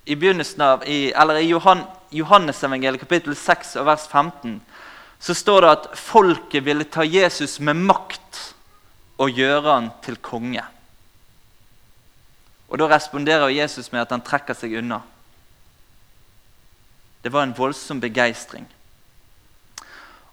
i 0.09 0.17
begynnelsen 0.17 0.65
av, 0.65 0.87
i, 0.89 1.11
eller 1.13 1.43
i 1.43 1.51
Johan, 1.51 1.85
Johannesevangeliet 2.17 3.03
kapittel 3.05 3.37
6 3.37 3.77
og 3.83 3.91
vers 3.91 4.09
15 4.09 4.57
så 5.21 5.35
står 5.35 5.65
det 5.65 5.75
at 5.75 5.87
folket 6.01 6.65
ville 6.65 6.89
ta 6.89 7.05
Jesus 7.05 7.59
med 7.61 7.77
makt 7.77 8.41
og 9.21 9.33
gjøre 9.37 9.75
han 9.75 9.91
til 10.05 10.17
konge. 10.25 10.65
Og 12.69 12.79
Da 12.79 12.89
responderer 12.91 13.49
Jesus 13.49 13.93
med 13.93 14.01
at 14.01 14.11
han 14.11 14.25
trekker 14.25 14.55
seg 14.55 14.79
unna. 14.79 15.01
Det 17.23 17.33
var 17.33 17.43
en 17.43 17.55
voldsom 17.57 18.01
begeistring. 18.01 18.67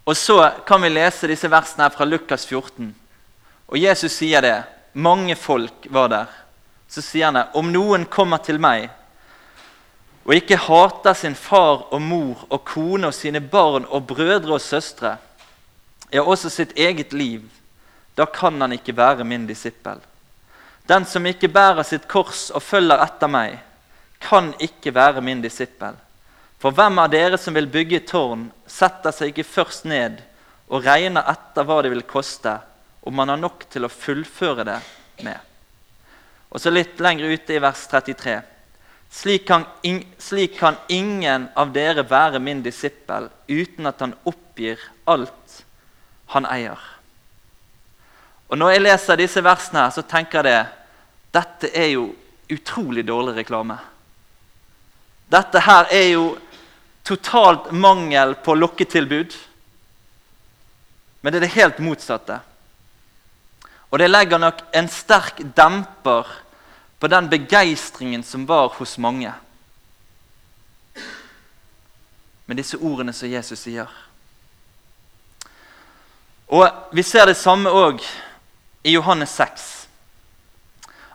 Og 0.04 0.18
så 0.18 0.52
kan 0.68 0.82
vi 0.82 0.90
lese 0.90 1.30
disse 1.30 1.50
versene 1.50 1.86
her 1.86 1.94
fra 1.94 2.06
Lukas 2.06 2.46
14. 2.46 2.92
Og 3.68 3.78
Jesus 3.80 4.12
sier 4.18 4.42
det. 4.42 4.63
Mange 4.94 5.36
folk 5.36 5.88
var 5.90 6.10
der. 6.10 6.28
Så 6.90 7.02
sier 7.02 7.30
han 7.30 7.40
det. 7.40 7.48
Om 7.58 7.72
noen 7.74 8.06
kommer 8.06 8.42
til 8.44 8.60
meg 8.62 8.92
og 10.24 10.38
ikke 10.38 10.60
hater 10.70 11.16
sin 11.18 11.36
far 11.36 11.88
og 11.92 12.00
mor 12.02 12.46
og 12.48 12.62
kone 12.68 13.10
og 13.10 13.16
sine 13.16 13.42
barn 13.44 13.84
og 13.90 14.06
brødre 14.08 14.56
og 14.56 14.62
søstre, 14.63 15.18
ja, 16.13 16.22
også 16.22 16.50
sitt 16.50 16.72
eget 16.80 17.13
liv, 17.13 17.44
da 18.16 18.25
kan 18.25 18.62
han 18.62 18.72
ikke 18.72 18.96
være 18.96 19.25
min 19.28 19.48
disippel. 19.48 20.00
Den 20.88 21.06
som 21.08 21.25
ikke 21.25 21.52
bærer 21.52 21.86
sitt 21.88 22.10
kors 22.12 22.50
og 22.52 22.63
følger 22.63 23.00
etter 23.04 23.32
meg, 23.32 23.60
kan 24.24 24.52
ikke 24.63 24.94
være 24.96 25.24
min 25.24 25.42
disippel. 25.44 25.96
For 26.60 26.75
hvem 26.75 27.00
av 27.04 27.12
dere 27.12 27.40
som 27.40 27.56
vil 27.56 27.68
bygge 27.72 28.00
et 28.00 28.08
tårn, 28.08 28.48
setter 28.68 29.12
seg 29.16 29.32
ikke 29.32 29.48
først 29.48 29.88
ned 29.88 30.22
og 30.72 30.86
regner 30.86 31.25
etter 31.28 31.68
hva 31.68 31.82
det 31.84 31.92
vil 31.92 32.06
koste, 32.08 32.56
om 33.04 33.16
man 33.20 33.32
har 33.34 33.40
nok 33.40 33.66
til 33.72 33.84
å 33.84 33.92
fullføre 33.92 34.63
det 34.68 34.80
med. 35.28 35.40
Og 36.54 36.62
så 36.63 36.72
litt 36.72 37.02
lenger 37.04 37.34
ute 37.34 37.56
i 37.56 37.62
vers 37.63 37.84
33. 37.92 38.38
Slik 39.13 39.44
kan, 39.48 39.66
slik 40.18 40.56
kan 40.58 40.80
ingen 40.88 41.50
av 41.60 41.74
dere 41.75 42.06
være 42.08 42.40
min 42.42 42.63
disippel 42.66 43.28
uten 43.48 43.90
at 43.90 44.00
han 44.02 44.16
oppgir 44.30 44.82
alt 45.06 45.60
han 46.34 46.48
eier. 46.50 46.80
Og 48.50 48.57
Når 48.57 48.69
jeg 48.69 48.81
leser 48.81 49.17
disse 49.17 49.43
versene, 49.43 49.88
så 49.91 50.01
tenker 50.01 50.45
jeg 50.45 50.65
at 50.67 50.79
dette 51.33 51.71
er 51.73 51.88
jo 51.95 52.12
utrolig 52.51 53.05
dårlig 53.07 53.35
reklame. 53.39 53.77
Dette 55.31 55.59
her 55.65 55.88
er 55.89 56.09
jo 56.12 56.25
totalt 57.03 57.71
mangel 57.71 58.35
på 58.35 58.55
lokketilbud. 58.55 59.33
Men 61.21 61.33
det 61.33 61.39
er 61.39 61.45
det 61.47 61.55
helt 61.55 61.79
motsatte. 61.79 62.39
Og 63.89 64.00
det 64.00 64.09
legger 64.09 64.41
nok 64.41 64.62
en 64.73 64.89
sterk 64.89 65.41
demper 65.55 66.29
på 67.00 67.07
den 67.07 67.29
begeistringen 67.29 68.23
som 68.23 68.45
var 68.47 68.73
hos 68.77 68.97
mange. 68.97 69.33
Med 72.45 72.57
disse 72.57 72.77
ordene 72.77 73.13
som 73.13 73.29
Jesus 73.31 73.59
sier. 73.59 73.89
Og 76.47 76.69
Vi 76.91 77.03
ser 77.03 77.25
det 77.25 77.38
samme 77.38 77.69
òg 77.69 78.03
i 78.84 78.92
Johannes 78.92 79.32
6. 79.36 79.88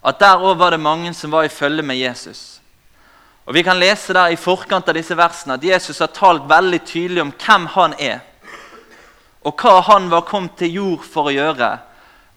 At 0.03 0.21
Der 0.21 0.41
òg 0.41 0.57
var 0.59 0.71
det 0.71 0.81
mange 0.81 1.13
som 1.15 1.31
var 1.31 1.45
i 1.45 1.53
følge 1.53 1.83
med 1.83 1.97
Jesus. 1.97 2.61
Og 3.47 3.55
Vi 3.55 3.63
kan 3.63 3.79
lese 3.79 4.13
der 4.13 4.29
i 4.29 4.37
forkant 4.37 4.89
av 4.89 4.95
disse 4.95 5.17
versene 5.17 5.55
at 5.55 5.65
Jesus 5.65 5.99
har 5.99 6.13
talt 6.13 6.49
veldig 6.49 6.81
tydelig 6.85 7.23
om 7.23 7.33
hvem 7.33 7.67
han 7.67 7.95
er, 7.99 8.21
og 9.43 9.55
hva 9.57 9.81
han 9.81 10.11
var 10.11 10.27
kommet 10.29 10.59
til 10.59 10.75
jord 10.75 11.05
for 11.05 11.31
å 11.31 11.33
gjøre, 11.33 11.71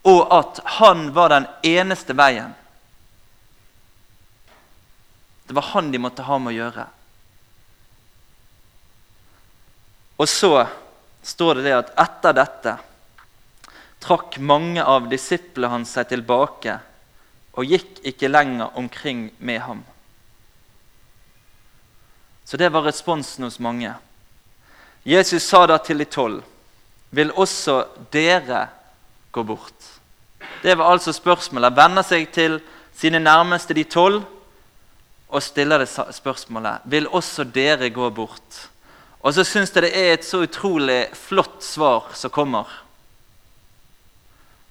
og 0.07 0.21
at 0.33 0.61
han 0.79 1.09
var 1.15 1.29
den 1.33 1.47
eneste 1.67 2.15
veien. 2.17 2.53
Det 5.47 5.55
var 5.55 5.67
han 5.73 5.91
de 5.91 5.99
måtte 5.99 6.23
ha 6.23 6.37
med 6.39 6.53
å 6.53 6.57
gjøre. 6.61 6.85
Og 10.15 10.29
så 10.29 10.53
står 11.23 11.59
det 11.59 11.67
det 11.67 11.75
at 11.75 11.91
etter 11.99 12.39
dette 12.39 12.77
trakk 14.01 14.39
mange 14.39 14.83
av 14.83 15.07
disiplene 15.11 15.75
hans 15.75 15.93
seg 15.95 16.09
tilbake 16.09 16.79
og 17.53 17.67
gikk 17.67 17.99
ikke 18.07 18.31
lenger 18.31 18.77
omkring 18.79 19.29
med 19.39 19.59
ham. 19.61 19.83
Så 22.45 22.57
det 22.57 22.71
var 22.73 22.83
responsen 22.83 23.45
hos 23.45 23.59
mange. 23.59 23.93
Jesus 25.03 25.43
sa 25.43 25.65
da 25.67 25.77
til 25.77 26.01
de 26.01 26.05
tolv.: 26.05 26.41
Vil 27.11 27.31
også 27.31 27.85
dere 28.11 28.67
gå 29.31 29.43
bort? 29.43 29.87
Det 30.63 30.75
var 30.77 30.91
altså 30.91 31.13
spørsmålet. 31.13 31.75
Venner 31.75 32.03
seg 32.03 32.31
til 32.31 32.59
sine 32.95 33.19
nærmeste, 33.19 33.73
de 33.73 33.83
tolv, 33.83 34.23
og 35.29 35.43
stiller 35.43 35.79
det 35.79 35.89
spørsmålet 35.89 36.83
Vil 36.85 37.07
også 37.07 37.43
dere 37.43 37.89
gå 37.89 38.09
bort? 38.09 38.67
Og 39.21 39.33
så 39.33 39.43
syns 39.43 39.71
jeg 39.75 39.83
det 39.83 39.93
er 39.97 40.13
et 40.13 40.25
så 40.25 40.41
utrolig 40.41 41.07
flott 41.13 41.63
svar 41.63 42.09
som 42.17 42.33
kommer. 42.33 42.65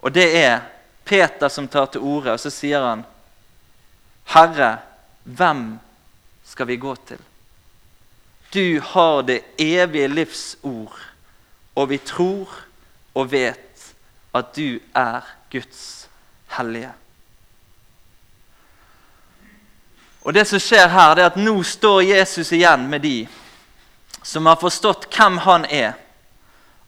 Og 0.00 0.14
det 0.14 0.28
er 0.36 0.60
Peter 1.04 1.48
som 1.48 1.68
tar 1.68 1.86
til 1.92 2.00
orde, 2.00 2.32
og 2.32 2.40
så 2.40 2.50
sier 2.50 2.84
han, 2.84 3.04
'Herre, 4.24 4.78
hvem 5.24 5.78
skal 6.44 6.66
vi 6.66 6.76
gå 6.76 6.94
til?' 6.96 7.26
Du 8.54 8.80
har 8.80 9.22
det 9.22 9.42
evige 9.58 10.08
livs 10.08 10.56
ord, 10.62 10.96
og 11.74 11.88
vi 11.88 11.98
tror 11.98 12.48
og 13.14 13.32
vet 13.32 13.94
at 14.34 14.56
du 14.56 14.78
er 14.94 15.20
Guds 15.52 16.08
hellige. 16.48 16.92
Og 20.22 20.34
det 20.34 20.46
som 20.46 20.60
skjer 20.60 20.88
her, 20.88 21.14
det 21.14 21.22
er 21.22 21.30
at 21.32 21.36
Nå 21.36 21.62
står 21.62 22.00
Jesus 22.00 22.52
igjen 22.52 22.88
med 22.90 23.00
de 23.00 23.28
som 24.22 24.46
har 24.46 24.60
forstått 24.60 25.08
hvem 25.14 25.38
han 25.46 25.64
er, 25.64 25.92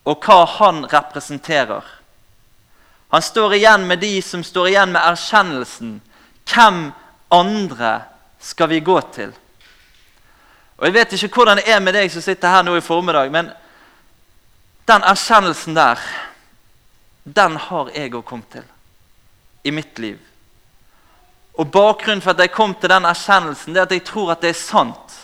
og 0.04 0.20
hva 0.26 0.44
han 0.58 0.84
representerer. 0.92 1.82
Han 3.12 3.22
står 3.22 3.54
igjen 3.54 3.86
med 3.86 3.98
de 3.98 4.22
som 4.22 4.44
står 4.44 4.68
igjen 4.68 4.92
med 4.92 5.04
erkjennelsen. 5.04 5.98
Hvem 6.48 6.92
andre 7.28 7.90
skal 8.40 8.70
vi 8.70 8.78
gå 8.80 9.00
til? 9.12 9.34
Og 10.80 10.86
Jeg 10.86 10.94
vet 10.94 11.12
ikke 11.12 11.34
hvordan 11.36 11.60
det 11.60 11.68
er 11.68 11.82
med 11.84 11.92
deg 11.92 12.08
som 12.10 12.24
sitter 12.24 12.48
her 12.48 12.64
nå 12.64 12.72
i 12.76 12.80
formiddag, 12.80 13.28
men 13.30 13.50
den 14.88 15.04
erkjennelsen 15.04 15.76
der, 15.76 16.00
den 17.24 17.56
har 17.56 17.92
jeg 17.92 18.14
òg 18.16 18.24
kommet 18.24 18.48
til 18.56 18.64
i 19.64 19.70
mitt 19.70 20.00
liv. 20.00 20.16
Og 21.60 21.68
Bakgrunnen 21.68 22.24
for 22.24 22.32
at 22.32 22.40
jeg 22.40 22.54
kom 22.56 22.72
til 22.74 22.90
den 22.90 23.04
erkjennelsen, 23.04 23.74
det 23.74 23.84
er 23.84 23.90
at 23.90 23.92
jeg 23.92 24.06
tror 24.08 24.32
at 24.32 24.40
det 24.40 24.54
er 24.54 24.58
sant. 24.58 25.20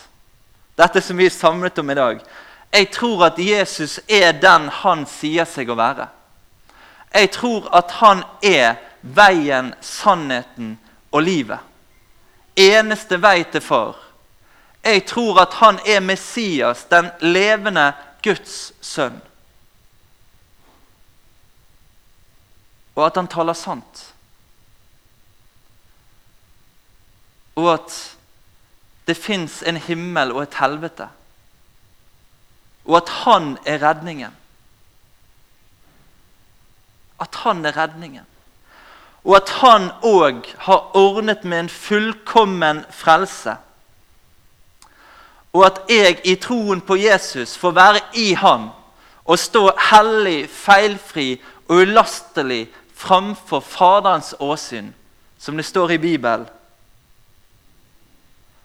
Dette 0.77 1.01
som 1.01 1.17
vi 1.17 1.25
er 1.25 1.33
samlet 1.33 1.81
om 1.81 1.89
i 1.89 1.97
dag. 1.97 2.21
Jeg 2.69 2.91
tror 2.93 3.25
at 3.25 3.41
Jesus 3.41 3.99
er 4.05 4.31
den 4.37 4.69
han 4.69 5.07
sier 5.09 5.49
seg 5.49 5.73
å 5.73 5.81
være. 5.81 6.05
Jeg 7.13 7.31
tror 7.31 7.69
at 7.75 7.91
han 7.91 8.23
er 8.43 8.75
veien, 9.01 9.73
sannheten 9.81 10.77
og 11.11 11.23
livet. 11.23 11.59
Eneste 12.55 13.17
vei 13.21 13.43
til 13.51 13.61
far. 13.61 13.97
Jeg 14.83 15.05
tror 15.07 15.41
at 15.41 15.53
han 15.59 15.79
er 15.85 15.99
Messias, 15.99 16.85
den 16.91 17.09
levende 17.21 17.91
Guds 18.23 18.71
sønn. 18.81 19.21
Og 22.95 23.05
at 23.05 23.15
han 23.15 23.27
taler 23.31 23.55
sant. 23.55 24.05
Og 27.55 27.73
at 27.73 27.95
det 29.07 29.17
fins 29.17 29.61
en 29.67 29.77
himmel 29.77 30.31
og 30.35 30.43
et 30.43 30.59
helvete. 30.59 31.07
Og 32.85 32.97
at 32.99 33.09
han 33.23 33.55
er 33.65 33.81
redningen. 33.83 34.35
At 37.19 37.35
han 37.43 37.65
er 37.65 37.77
redningen. 37.77 38.25
Og 39.23 39.35
at 39.35 39.49
han 39.59 39.89
òg 40.05 40.45
har 40.65 40.95
ordnet 40.97 41.43
med 41.43 41.59
en 41.59 41.69
fullkommen 41.69 42.83
frelse. 42.89 43.57
Og 45.53 45.65
at 45.65 45.81
jeg 45.89 46.19
i 46.23 46.35
troen 46.35 46.81
på 46.81 46.95
Jesus 46.95 47.57
får 47.57 47.71
være 47.75 48.01
i 48.13 48.33
han 48.33 48.69
og 49.25 49.39
stå 49.39 49.65
hellig, 49.91 50.47
feilfri 50.49 51.41
og 51.67 51.83
ulastelig 51.83 52.69
framfor 52.95 53.59
Faderens 53.59 54.33
åsyn, 54.39 54.93
som 55.37 55.57
det 55.57 55.65
står 55.65 55.91
i 55.91 56.01
Bibelen 56.01 56.47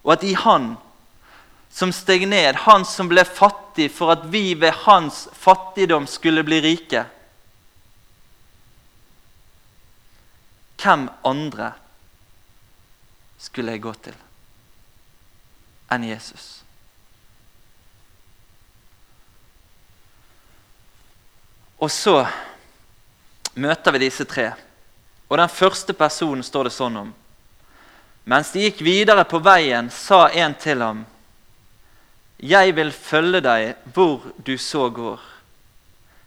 og 0.05 0.13
at 0.13 0.25
i 0.25 0.35
Han 0.37 0.75
som 1.75 1.91
steg 1.93 2.29
ned, 2.31 2.55
han 2.69 2.85
som 2.87 3.09
ble 3.11 3.25
fattig 3.27 3.89
for 3.91 4.13
at 4.15 4.29
vi 4.31 4.53
ved 4.55 4.85
hans 4.85 5.25
fattigdom 5.35 6.07
skulle 6.07 6.45
bli 6.47 6.61
rike 6.63 7.03
Hvem 10.85 11.09
andre 11.25 11.73
skulle 13.41 13.73
jeg 13.73 13.81
gå 13.81 13.93
til 14.05 14.17
enn 15.95 16.05
Jesus? 16.05 16.49
Og 21.81 21.89
så 21.93 22.19
møter 23.55 23.97
vi 23.97 24.03
disse 24.05 24.29
tre. 24.29 24.51
Og 25.29 25.39
den 25.41 25.49
første 25.49 25.97
personen 25.97 26.45
står 26.45 26.69
det 26.69 26.75
sånn 26.77 27.01
om. 27.01 27.11
Mens 28.29 28.53
de 28.53 28.67
gikk 28.67 28.85
videre 28.85 29.25
på 29.29 29.41
veien, 29.45 29.91
sa 29.91 30.29
en 30.29 30.55
til 30.55 30.83
ham, 30.83 31.07
'Jeg 32.39 32.77
vil 32.77 32.93
følge 32.93 33.41
deg 33.41 33.77
hvor 33.95 34.21
du 34.47 34.59
så 34.59 34.91
går.' 34.91 35.21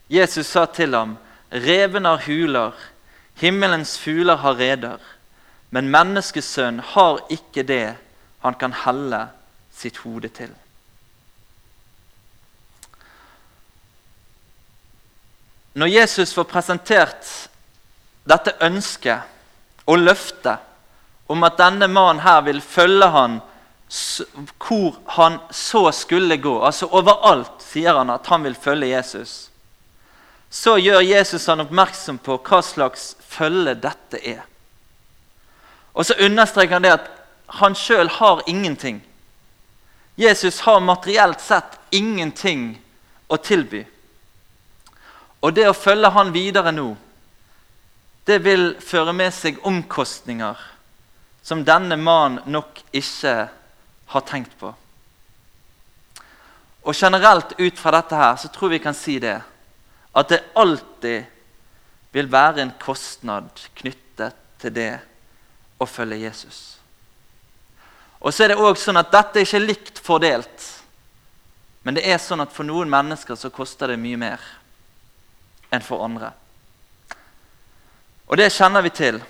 Jesus 0.09 0.47
sa 0.47 0.65
til 0.65 0.93
ham, 0.93 1.17
'Reven 1.51 2.05
har 2.05 2.17
huler, 2.25 2.73
himmelens 3.39 3.97
fugler 3.99 4.35
har 4.35 4.59
reder.' 4.59 5.03
'Men 5.69 5.89
menneskesønn 5.89 6.79
har 6.79 7.19
ikke 7.29 7.63
det 7.63 7.95
han 8.39 8.53
kan 8.53 8.73
helle 8.73 9.27
sitt 9.71 9.97
hode 9.97 10.29
til.' 10.29 10.55
Når 15.73 15.87
Jesus 15.87 16.33
får 16.33 16.43
presentert 16.43 17.49
dette 18.25 18.55
ønsket 18.61 19.21
og 19.85 19.99
løftet 19.99 20.57
om 21.29 21.43
at 21.43 21.59
denne 21.59 21.87
mannen 21.87 22.23
her 22.23 22.41
vil 22.41 22.61
følge 22.61 23.09
han 23.13 23.41
hvor 24.67 24.97
han 25.15 25.39
så 25.51 25.91
skulle 25.91 26.37
gå. 26.37 26.65
Altså 26.65 26.89
Overalt 26.91 27.61
sier 27.63 27.95
han 27.95 28.09
at 28.09 28.27
han 28.27 28.43
vil 28.43 28.55
følge 28.55 28.89
Jesus. 28.89 29.46
Så 30.49 30.77
gjør 30.77 31.01
Jesus 31.01 31.47
han 31.47 31.65
oppmerksom 31.65 32.19
på 32.23 32.37
hva 32.39 32.61
slags 32.63 33.15
følge 33.19 33.75
dette 33.83 34.21
er. 34.23 34.45
Og 35.93 36.05
så 36.05 36.15
understreker 36.23 36.77
han 36.77 36.85
det 36.85 36.95
at 36.95 37.09
han 37.59 37.75
sjøl 37.75 38.09
har 38.19 38.43
ingenting. 38.47 39.01
Jesus 40.15 40.59
har 40.65 40.79
materielt 40.79 41.41
sett 41.41 41.77
ingenting 41.91 42.77
å 43.27 43.37
tilby. 43.37 43.83
Og 45.41 45.53
det 45.53 45.67
å 45.69 45.75
følge 45.77 46.09
han 46.13 46.33
videre 46.33 46.73
nå, 46.73 46.89
det 48.27 48.39
vil 48.43 48.73
føre 48.83 49.13
med 49.15 49.33
seg 49.33 49.61
omkostninger 49.65 50.57
som 51.47 51.61
denne 51.63 51.95
mannen 51.95 52.41
nok 52.51 52.81
ikke 52.91 53.35
har 54.11 54.23
tenkt 54.27 54.57
på. 54.59 54.73
Og 56.87 56.95
generelt 56.95 57.53
ut 57.59 57.79
fra 57.79 57.93
dette 57.95 58.15
her, 58.15 58.35
så 58.35 58.49
tror 58.51 58.73
vi 58.73 58.81
kan 58.83 58.95
si 58.95 59.15
det 59.19 59.37
at 60.17 60.31
det 60.33 60.43
alltid 60.57 61.25
vil 62.15 62.31
være 62.31 62.63
en 62.63 62.73
kostnad 62.81 63.49
knyttet 63.77 64.35
til 64.57 64.73
det 64.73 64.93
å 65.77 65.85
følge 65.85 66.23
Jesus. 66.23 66.61
Og 68.17 68.33
så 68.33 68.43
er 68.43 68.53
det 68.53 68.57
også 68.57 68.89
sånn 68.89 68.97
at 68.97 69.13
Dette 69.13 69.39
er 69.39 69.45
ikke 69.45 69.61
likt 69.61 70.01
fordelt. 70.01 70.65
Men 71.85 71.99
det 71.99 72.07
er 72.09 72.17
sånn 72.19 72.41
at 72.41 72.51
for 72.51 72.65
noen 72.67 72.89
mennesker 72.89 73.37
så 73.37 73.53
koster 73.53 73.93
det 73.93 74.01
mye 74.01 74.17
mer 74.19 74.41
enn 75.71 75.85
for 75.85 76.01
andre. 76.03 76.33
Og 78.27 78.39
det 78.41 78.49
kjenner 78.55 78.83
vi 78.83 78.91
til. 78.91 79.21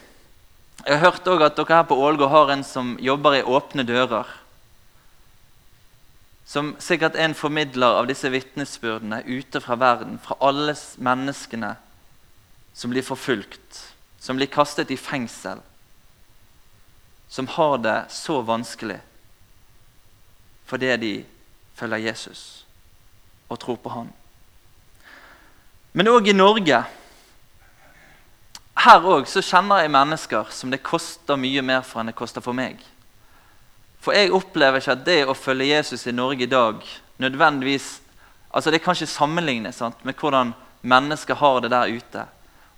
Jeg 0.85 0.95
har 0.95 1.11
hørt 1.11 1.27
også 1.27 1.49
at 1.49 1.57
dere 1.59 1.81
her 1.81 1.87
på 1.89 1.97
Ålgård 1.99 2.31
har 2.31 2.53
en 2.53 2.63
som 2.65 2.95
jobber 3.03 3.35
i 3.37 3.43
Åpne 3.43 3.83
dører. 3.85 4.29
Som 6.47 6.75
sikkert 6.79 7.17
er 7.17 7.27
en 7.27 7.35
formidler 7.35 7.99
av 7.99 8.07
disse 8.07 8.29
vitnesbyrdene 8.31 9.19
ute 9.27 9.59
fra 9.59 9.75
verden, 9.75 10.15
fra 10.23 10.37
alle 10.39 10.75
menneskene 10.95 11.73
som 12.77 12.93
blir 12.93 13.03
forfulgt, 13.03 13.81
som 14.19 14.39
blir 14.39 14.47
kastet 14.47 14.93
i 14.93 14.97
fengsel, 14.97 15.59
som 17.27 17.49
har 17.57 17.77
det 17.83 17.97
så 18.15 18.39
vanskelig 18.47 19.01
fordi 20.67 20.89
de 20.99 21.11
følger 21.79 22.09
Jesus 22.09 22.65
og 23.49 23.59
tror 23.59 23.77
på 23.79 23.89
Han. 23.89 24.09
Men 25.93 26.09
òg 26.11 26.27
i 26.27 26.35
Norge 26.35 26.81
her 28.77 29.07
òg 29.07 29.27
kjenner 29.31 29.81
jeg 29.81 29.91
mennesker 29.91 30.51
som 30.51 30.71
det 30.71 30.83
koster 30.83 31.39
mye 31.39 31.63
mer 31.63 31.87
for 31.87 32.01
enn 32.01 32.11
det 32.11 32.19
koster 32.19 32.43
for 32.43 32.55
meg. 32.55 32.83
For 34.07 34.15
jeg 34.15 34.31
opplever 34.31 34.79
ikke 34.79 34.93
at 34.95 35.01
det 35.03 35.17
å 35.27 35.33
følge 35.35 35.65
Jesus 35.67 36.05
i 36.07 36.13
Norge 36.15 36.45
i 36.45 36.47
dag 36.47 36.79
nødvendigvis 37.19 37.97
altså 38.55 38.71
Det 38.71 38.79
kan 38.79 38.95
ikke 38.95 39.11
sammenlignes 39.11 39.81
med 40.07 40.15
hvordan 40.15 40.53
mennesker 40.81 41.35
har 41.35 41.59
det 41.59 41.71
der 41.73 41.91
ute. 41.91 42.23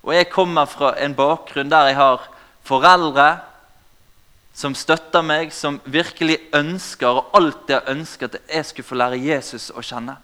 Og 0.02 0.10
jeg 0.14 0.26
kommer 0.32 0.66
fra 0.66 0.90
en 0.98 1.14
bakgrunn 1.14 1.70
der 1.70 1.86
jeg 1.86 1.96
har 1.96 2.24
foreldre 2.66 3.28
som 4.58 4.74
støtter 4.74 5.22
meg, 5.22 5.54
som 5.54 5.78
virkelig 5.84 6.40
ønsker 6.52 7.22
og 7.22 7.30
alltid 7.38 7.76
har 7.76 7.94
ønsket 7.94 8.34
at 8.34 8.50
jeg 8.50 8.66
skulle 8.66 8.88
få 8.90 8.98
lære 8.98 9.22
Jesus 9.22 9.70
å 9.70 9.86
kjenne. 9.86 10.18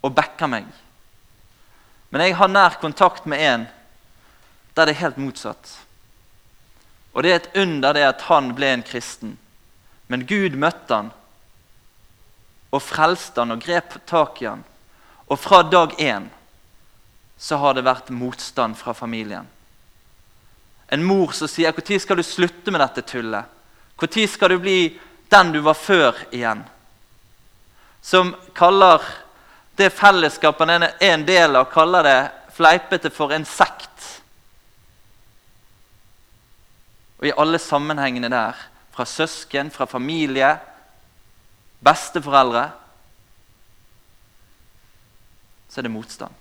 Og 0.00 0.16
backer 0.16 0.48
meg. 0.48 0.72
Men 2.08 2.24
jeg 2.24 2.38
har 2.40 2.48
nær 2.48 2.80
kontakt 2.80 3.28
med 3.28 3.44
en 3.44 3.68
der 4.72 4.88
det 4.88 4.96
er 4.96 5.04
helt 5.04 5.20
motsatt. 5.20 5.76
Og 7.12 7.22
det 7.22 7.30
er 7.30 7.40
et 7.42 7.54
under 7.60 7.92
det 7.92 8.08
at 8.08 8.28
han 8.32 8.54
ble 8.56 8.72
en 8.72 8.88
kristen. 8.88 9.36
Men 10.12 10.26
Gud 10.28 10.58
møtte 10.60 10.92
han 10.92 11.08
og 12.72 12.82
frelste 12.84 13.40
han 13.40 13.54
og 13.54 13.62
grep 13.64 13.94
tak 14.08 14.42
i 14.42 14.48
han. 14.50 14.60
Og 15.32 15.38
fra 15.40 15.62
dag 15.64 15.94
én 16.00 16.28
så 17.40 17.56
har 17.56 17.74
det 17.74 17.86
vært 17.86 18.12
motstand 18.12 18.76
fra 18.76 18.92
familien. 18.92 19.48
En 20.92 21.04
mor 21.04 21.32
som 21.32 21.48
sier 21.48 21.72
'Når 21.72 21.98
skal 21.98 22.16
du 22.16 22.22
slutte 22.22 22.70
med 22.70 22.80
dette 22.80 23.02
tullet?' 23.02 23.48
'Når 23.96 24.26
skal 24.26 24.48
du 24.48 24.58
bli 24.58 25.00
den 25.30 25.52
du 25.52 25.60
var 25.60 25.74
før 25.74 26.14
igjen?' 26.30 26.68
Som 28.02 28.36
kaller 28.54 29.00
det 29.76 29.92
fellesskapet 29.92 30.68
han 30.68 30.82
er 30.82 30.94
en 31.00 31.24
del 31.26 31.56
av, 31.56 31.64
kaller 31.64 32.02
det 32.02 32.30
fleipete 32.52 33.10
for 33.10 33.32
en 33.32 33.44
sekt. 33.44 34.22
Og 37.18 37.26
i 37.26 37.32
alle 37.36 37.58
sammenhengene 37.58 38.28
der, 38.28 38.54
fra 38.92 39.06
søsken, 39.08 39.70
fra 39.70 39.86
familie, 39.88 40.52
besteforeldre, 41.80 42.70
så 45.68 45.80
er 45.80 45.88
det 45.88 45.94
motstand. 45.94 46.34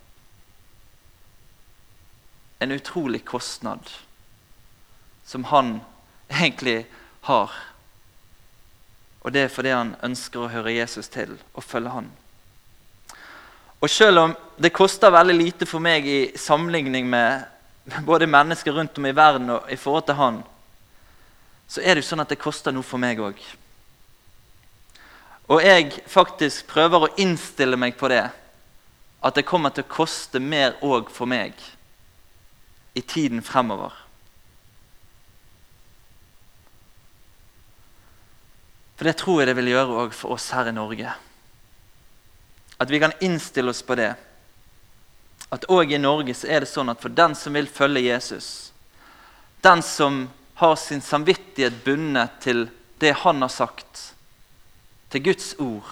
En 2.60 2.72
utrolig 2.72 3.24
kostnad 3.26 3.90
som 5.26 5.44
han 5.44 5.80
egentlig 6.30 6.86
har. 7.22 7.52
Og 9.22 9.34
det 9.34 9.46
er 9.46 9.54
fordi 9.54 9.72
han 9.72 9.96
ønsker 10.04 10.44
å 10.44 10.52
høre 10.52 10.76
Jesus 10.76 11.08
til 11.14 11.38
og 11.54 11.64
følge 11.64 11.94
han. 11.94 12.10
Og 13.82 13.90
selv 13.90 14.20
om 14.20 14.36
det 14.62 14.74
koster 14.76 15.14
veldig 15.14 15.36
lite 15.38 15.66
for 15.66 15.82
meg 15.82 16.06
i 16.06 16.20
sammenligning 16.38 17.08
med 17.10 17.48
både 18.06 18.28
mennesker 18.30 18.76
rundt 18.76 18.98
om 19.00 19.08
i 19.10 19.16
verden 19.16 19.50
og 19.56 19.72
i 19.72 19.80
forhold 19.80 20.06
til 20.06 20.20
han, 20.20 20.42
så 21.72 21.80
er 21.80 21.96
det 21.96 22.02
jo 22.04 22.10
sånn 22.10 22.24
at 22.26 22.32
det 22.34 22.42
koster 22.42 22.74
noe 22.76 22.84
for 22.84 23.00
meg 23.00 23.22
òg. 23.24 23.38
Og 25.52 25.62
jeg 25.64 26.02
faktisk 26.12 26.68
prøver 26.68 27.06
å 27.06 27.12
innstille 27.24 27.80
meg 27.80 27.96
på 28.00 28.10
det. 28.12 28.26
At 29.24 29.38
det 29.38 29.46
kommer 29.48 29.72
til 29.72 29.86
å 29.86 29.94
koste 29.94 30.42
mer 30.44 30.76
òg 30.84 31.08
for 31.14 31.30
meg 31.32 31.56
i 32.98 33.04
tiden 33.04 33.40
fremover. 33.46 33.94
For 39.00 39.08
det 39.08 39.16
tror 39.22 39.40
jeg 39.40 39.52
det 39.52 39.56
vil 39.62 39.72
gjøre 39.72 40.04
òg 40.04 40.18
for 40.18 40.36
oss 40.36 40.50
her 40.52 40.68
i 40.68 40.76
Norge. 40.76 41.16
At 42.84 42.92
vi 42.92 43.00
kan 43.00 43.16
innstille 43.24 43.72
oss 43.72 43.84
på 43.86 43.96
det. 43.96 44.12
At 45.56 45.70
òg 45.72 45.96
i 45.96 46.04
Norge 46.04 46.36
så 46.36 46.52
er 46.52 46.66
det 46.66 46.74
sånn 46.74 46.92
at 46.92 47.00
for 47.00 47.16
den 47.16 47.32
som 47.40 47.56
vil 47.56 47.72
følge 47.72 48.10
Jesus, 48.10 48.72
den 49.64 49.84
som 49.86 50.26
har 50.62 50.76
sin 50.78 51.02
samvittighet 51.02 51.82
bundet 51.86 52.38
til 52.43 52.67
det 53.02 53.15
han 53.24 53.41
har 53.41 53.50
sagt, 53.50 54.13
til 55.10 55.24
Guds 55.26 55.56
ord, 55.60 55.88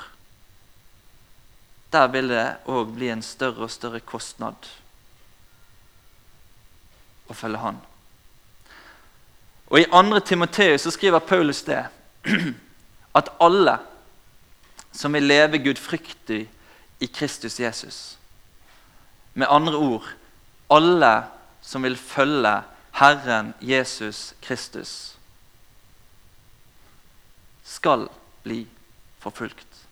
der 1.90 2.06
vil 2.14 2.30
det 2.30 2.46
òg 2.70 2.94
bli 2.94 3.10
en 3.10 3.26
større 3.26 3.66
og 3.66 3.74
større 3.74 4.00
kostnad 4.06 4.70
å 7.30 7.38
følge 7.38 7.62
han. 7.64 7.80
Og 9.70 9.82
I 9.82 9.88
2. 9.90 10.22
Timoteus 10.26 10.86
skriver 10.94 11.26
Paulus 11.26 11.64
det 11.66 11.82
at 13.20 13.34
alle 13.42 13.76
som 14.94 15.14
vil 15.14 15.28
leve 15.30 15.62
gudfryktig 15.66 16.44
i 17.00 17.08
Kristus 17.10 17.60
Jesus. 17.60 18.00
Med 19.34 19.50
andre 19.50 19.78
ord 19.78 20.08
alle 20.70 21.14
som 21.62 21.84
vil 21.84 21.98
følge 21.98 22.54
Herren 23.00 23.54
Jesus 23.60 24.34
Kristus, 24.42 25.16
skal 27.64 28.10
bli 28.44 28.68
forfulgt. 29.20 29.86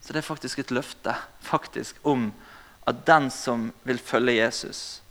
Så 0.00 0.12
det 0.12 0.20
er 0.20 0.28
faktisk 0.28 0.58
et 0.58 0.70
løfte 0.70 1.14
faktisk, 1.42 1.96
om 2.06 2.28
at 2.86 3.00
den 3.06 3.30
som 3.34 3.72
vil 3.82 3.98
følge 3.98 4.36
Jesus, 4.36 5.02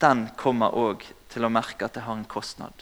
den 0.00 0.30
kommer 0.36 0.72
òg 0.72 1.04
til 1.28 1.44
å 1.44 1.50
merke 1.52 1.84
at 1.84 1.98
det 1.98 2.06
har 2.06 2.16
en 2.16 2.24
kostnad. 2.24 2.72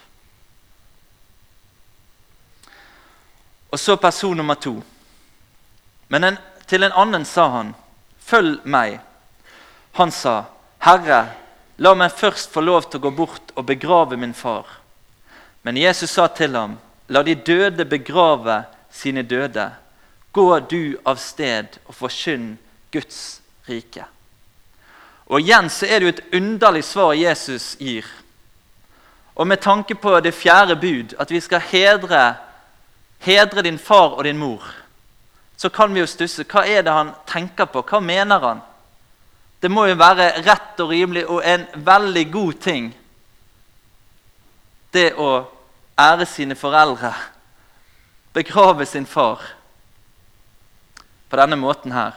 Og 3.75 3.81
så 3.81 3.97
person 3.99 4.37
nummer 4.39 4.55
to. 4.55 4.77
Men 6.09 6.25
en, 6.25 6.39
til 6.71 6.87
en 6.87 6.95
annen 6.95 7.25
sa 7.25 7.49
han, 7.49 7.75
'Følg 8.21 8.63
meg.' 8.65 9.01
Han 9.93 10.11
sa, 10.11 10.45
'Herre, 10.79 11.46
la 11.79 11.95
meg 11.95 12.13
først 12.13 12.51
få 12.51 12.61
lov 12.61 12.89
til 12.91 13.01
å 13.01 13.07
gå 13.07 13.11
bort 13.17 13.53
og 13.55 13.67
begrave 13.67 14.17
min 14.17 14.35
far.' 14.35 14.81
Men 15.63 15.77
Jesus 15.77 16.11
sa 16.11 16.27
til 16.27 16.57
ham, 16.57 16.79
'La 17.09 17.23
de 17.23 17.35
døde 17.35 17.85
begrave 17.85 18.65
sine 18.91 19.23
døde.' 19.23 19.73
'Gå 20.33 20.61
du 20.71 20.99
av 21.07 21.17
sted 21.17 21.79
og 21.87 21.95
forkynn 21.95 22.59
Guds 22.93 23.41
rike.' 23.69 24.07
Og 25.27 25.41
Igjen 25.41 25.71
så 25.71 25.87
er 25.87 25.99
det 25.99 26.07
jo 26.07 26.15
et 26.15 26.35
underlig 26.35 26.85
svar 26.85 27.13
Jesus 27.13 27.77
gir. 27.81 28.05
Og 29.35 29.47
med 29.47 29.61
tanke 29.61 29.95
på 29.95 30.21
det 30.21 30.35
fjerde 30.35 30.77
bud, 30.77 31.15
at 31.19 31.31
vi 31.31 31.41
skal 31.41 31.61
hedre, 31.61 32.37
hedre 33.19 33.63
din 33.63 33.79
far 33.79 34.15
og 34.15 34.25
din 34.25 34.39
mor 34.39 34.63
så 35.57 35.69
kan 35.69 35.95
vi 35.95 36.01
jo 36.01 36.07
stusse. 36.07 36.45
Hva 36.45 36.67
er 36.69 36.85
det 36.85 36.93
han 36.93 37.15
tenker 37.29 37.69
på? 37.73 37.83
Hva 37.83 38.01
mener 38.05 38.43
han? 38.43 38.61
Det 39.61 39.71
må 39.73 39.87
jo 39.89 39.97
være 39.99 40.31
rett 40.45 40.81
og 40.85 40.91
rimelig 40.93 41.25
og 41.27 41.43
en 41.45 41.67
veldig 41.87 42.25
god 42.33 42.61
ting, 42.63 42.91
det 44.93 45.13
å 45.19 45.31
ære 45.99 46.27
sine 46.29 46.57
foreldre, 46.57 47.13
begrave 48.37 48.87
sin 48.87 49.07
far, 49.07 49.43
på 51.29 51.41
denne 51.41 51.57
måten 51.59 51.93
her. 51.93 52.15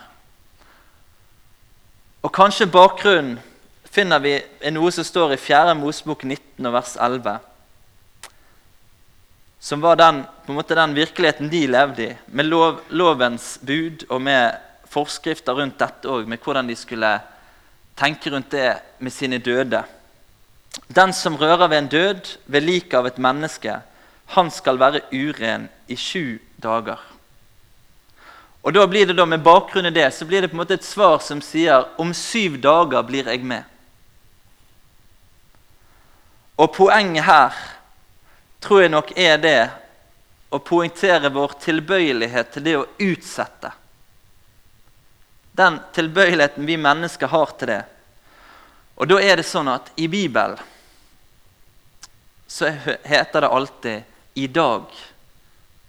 Og 2.22 2.32
kanskje 2.36 2.68
bakgrunnen 2.70 3.40
finner 3.90 4.20
vi 4.22 4.36
i 4.38 4.72
noe 4.72 4.92
som 4.94 5.08
står 5.08 5.34
i 5.34 5.42
4. 5.42 5.74
Mosebok 5.80 6.28
19, 6.28 6.72
vers 6.72 6.98
11 7.00 7.40
som 9.60 9.82
var 9.82 9.96
den, 9.96 10.24
på 10.46 10.52
en 10.52 10.56
måte 10.56 10.76
den 10.76 10.96
virkeligheten 10.96 11.50
de 11.52 11.66
levde 11.68 12.04
i, 12.04 12.16
med 12.28 12.48
lov, 12.48 12.80
lovens 12.90 13.58
bud 13.62 14.06
og 14.10 14.22
med 14.24 14.56
forskrifter 14.90 15.58
rundt 15.58 15.80
dette 15.80 16.10
òg, 16.10 16.28
med 16.28 16.42
hvordan 16.44 16.68
de 16.70 16.76
skulle 16.78 17.12
tenke 18.00 18.32
rundt 18.32 18.52
det 18.52 18.74
med 19.00 19.14
sine 19.14 19.38
døde. 19.38 19.84
Den 20.88 21.14
som 21.14 21.38
rører 21.38 21.68
ved 21.68 21.78
en 21.78 21.92
død, 21.92 22.36
ved 22.46 22.62
liket 22.62 22.98
av 23.00 23.08
et 23.08 23.18
menneske, 23.18 23.80
han 24.36 24.52
skal 24.54 24.80
være 24.80 25.02
uren 25.12 25.68
i 25.88 25.98
sju 25.98 26.38
dager. 26.62 27.00
Og 28.64 28.74
da 28.76 28.86
blir 28.88 29.08
det 29.08 29.16
da 29.18 29.26
Med 29.26 29.44
bakgrunn 29.44 29.88
i 29.88 29.96
det 29.96 30.12
så 30.14 30.26
blir 30.26 30.42
det 30.42 30.52
på 30.52 30.58
en 30.58 30.64
måte 30.64 30.76
et 30.78 30.86
svar 30.86 31.20
som 31.24 31.42
sier 31.42 31.88
om 31.98 32.14
syv 32.14 32.60
dager 32.62 33.04
blir 33.08 33.28
jeg 33.28 33.44
med. 33.44 33.64
Og 36.60 36.74
poenget 36.76 37.24
her 37.24 37.56
tror 38.62 38.82
jeg 38.82 38.92
nok 38.92 39.14
er 39.16 39.38
det 39.40 39.70
å 40.52 40.60
poengtere 40.60 41.32
vår 41.32 41.56
tilbøyelighet 41.64 42.52
til 42.52 42.66
det 42.66 42.76
å 42.76 42.88
utsette. 43.00 43.72
Den 45.60 45.82
tilbøyeligheten 45.96 46.66
vi 46.66 46.78
mennesker 46.80 47.28
har 47.28 47.52
til 47.60 47.74
det. 47.74 47.82
Og 48.96 49.08
da 49.12 49.20
er 49.20 49.40
det 49.40 49.48
sånn 49.48 49.68
at 49.72 49.92
i 50.00 50.08
Bibelen 50.12 50.60
så 52.50 52.72
heter 53.06 53.42
det 53.42 53.50
alltid 53.54 54.04
'i 54.34 54.48
dag' 54.48 54.96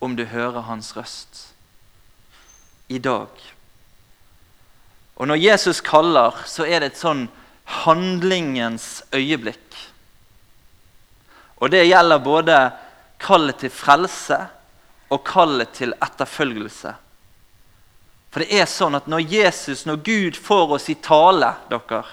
om 0.00 0.16
du 0.16 0.24
hører 0.24 0.60
hans 0.60 0.96
røst. 0.96 1.46
I 2.88 2.98
dag. 2.98 3.28
Og 5.16 5.28
når 5.28 5.36
Jesus 5.36 5.80
kaller, 5.80 6.34
så 6.46 6.66
er 6.66 6.80
det 6.80 6.92
et 6.92 6.98
sånn 6.98 7.28
handlingens 7.84 9.02
øyeblikk. 9.14 9.76
Og 11.60 11.70
det 11.70 11.84
gjelder 11.86 12.18
både 12.18 12.56
kallet 13.20 13.60
til 13.60 13.70
frelse 13.70 14.38
og 15.10 15.24
kallet 15.24 15.72
til 15.76 15.94
etterfølgelse. 16.02 16.94
For 18.30 18.44
det 18.44 18.60
er 18.60 18.68
sånn 18.70 18.94
at 18.94 19.08
når 19.10 19.26
Jesus, 19.26 19.84
når 19.86 20.02
Gud 20.06 20.38
får 20.38 20.76
oss 20.76 20.88
i 20.92 20.98
tale 21.02 21.54
dere, 21.70 22.04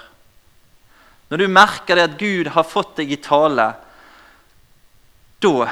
Når 1.28 1.38
du 1.38 1.48
merker 1.52 1.94
det 1.94 2.04
at 2.08 2.18
Gud 2.18 2.48
har 2.54 2.64
fått 2.64 2.94
deg 2.96 3.10
i 3.12 3.16
tale, 3.20 3.66
da 5.44 5.68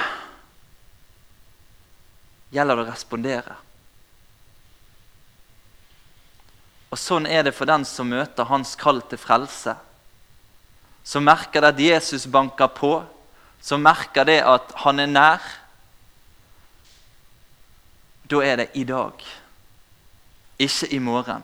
gjelder 2.52 2.76
det 2.76 2.84
å 2.84 2.90
respondere. 2.90 3.56
Og 6.92 7.00
Sånn 7.00 7.24
er 7.24 7.46
det 7.48 7.54
for 7.56 7.64
den 7.64 7.86
som 7.88 8.12
møter 8.12 8.50
hans 8.52 8.74
kall 8.76 9.00
til 9.08 9.18
frelse. 9.18 9.74
Som 11.04 11.24
merker 11.24 11.64
det 11.64 11.72
at 11.72 11.80
Jesus 11.80 12.28
banker 12.28 12.68
på, 12.76 12.92
som 13.60 13.80
merker 13.82 14.28
det 14.28 14.42
at 14.44 14.76
han 14.84 15.00
er 15.00 15.10
nær, 15.10 15.50
da 18.28 18.44
er 18.44 18.60
det 18.60 18.70
i 18.76 18.84
dag. 18.84 19.24
Ikke 20.58 20.88
i 20.94 20.98
morgen. 20.98 21.42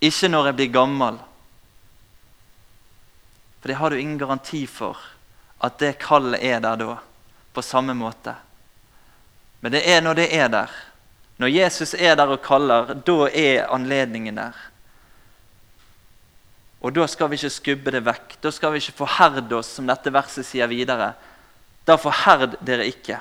Ikke 0.00 0.28
når 0.28 0.50
jeg 0.50 0.56
blir 0.56 0.72
gammel. 0.72 1.18
For 3.60 3.68
det 3.68 3.76
har 3.80 3.90
du 3.90 3.96
ingen 3.96 4.18
garanti 4.18 4.66
for 4.68 4.98
at 5.64 5.78
det 5.80 5.98
kallet 6.02 6.42
er 6.44 6.60
der 6.60 6.76
da, 6.76 6.96
på 7.56 7.62
samme 7.62 7.94
måte. 7.96 8.34
Men 9.64 9.72
det 9.72 9.84
er 9.88 10.02
når 10.04 10.18
det 10.18 10.28
er 10.36 10.48
der. 10.52 10.72
Når 11.40 11.48
Jesus 11.48 11.94
er 11.94 12.16
der 12.16 12.30
og 12.30 12.42
kaller, 12.44 12.92
da 12.94 13.28
er 13.32 13.70
anledningen 13.72 14.36
der. 14.36 14.58
Og 16.84 16.92
da 16.92 17.06
skal 17.08 17.30
vi 17.32 17.38
ikke 17.40 17.50
skubbe 17.50 17.94
det 17.94 18.02
vekk. 18.04 18.36
Da 18.44 18.52
skal 18.52 18.74
vi 18.74 18.82
ikke 18.82 18.98
forherde 18.98 19.56
oss, 19.56 19.72
som 19.78 19.88
dette 19.88 20.12
verset 20.12 20.44
sier 20.44 20.68
videre. 20.68 21.14
Da 21.88 21.96
forherd 21.96 22.58
dere 22.60 22.84
ikke. 22.90 23.16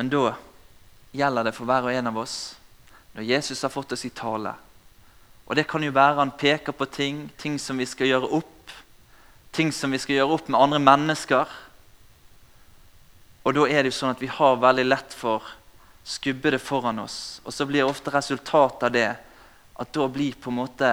Men 0.00 0.08
da 0.08 0.32
gjelder 1.12 1.48
det 1.48 1.54
for 1.56 1.68
hver 1.68 1.88
og 1.88 1.94
en 1.94 2.10
av 2.10 2.20
oss 2.24 2.36
når 3.12 3.26
Jesus 3.28 3.60
har 3.62 3.72
fått 3.72 3.92
oss 3.92 4.04
i 4.08 4.12
tale. 4.16 4.54
Og 5.44 5.56
det 5.58 5.66
kan 5.68 5.82
jo 5.84 5.92
være 5.92 6.20
han 6.20 6.32
peker 6.38 6.72
på 6.72 6.86
ting, 6.88 7.26
ting 7.36 7.58
som 7.60 7.76
vi 7.76 7.86
skal 7.88 8.08
gjøre 8.08 8.30
opp. 8.38 8.72
Ting 9.52 9.72
som 9.74 9.92
vi 9.92 10.00
skal 10.00 10.16
gjøre 10.16 10.38
opp 10.38 10.48
med 10.48 10.60
andre 10.60 10.80
mennesker. 10.80 11.50
Og 13.42 13.56
da 13.58 13.66
er 13.68 13.82
det 13.82 13.92
jo 13.92 13.98
sånn 13.98 14.14
at 14.14 14.22
vi 14.22 14.30
har 14.32 14.62
veldig 14.62 14.86
lett 14.86 15.12
for 15.16 15.44
skubbe 16.08 16.54
det 16.54 16.62
foran 16.62 17.02
oss. 17.02 17.42
Og 17.44 17.52
så 17.54 17.66
blir 17.68 17.84
ofte 17.84 18.14
resultatet 18.14 18.88
av 18.88 18.94
det 18.94 19.10
at 19.82 19.92
da 19.92 20.06
blir 20.08 20.38
på 20.40 20.50
en 20.50 20.60
måte 20.62 20.90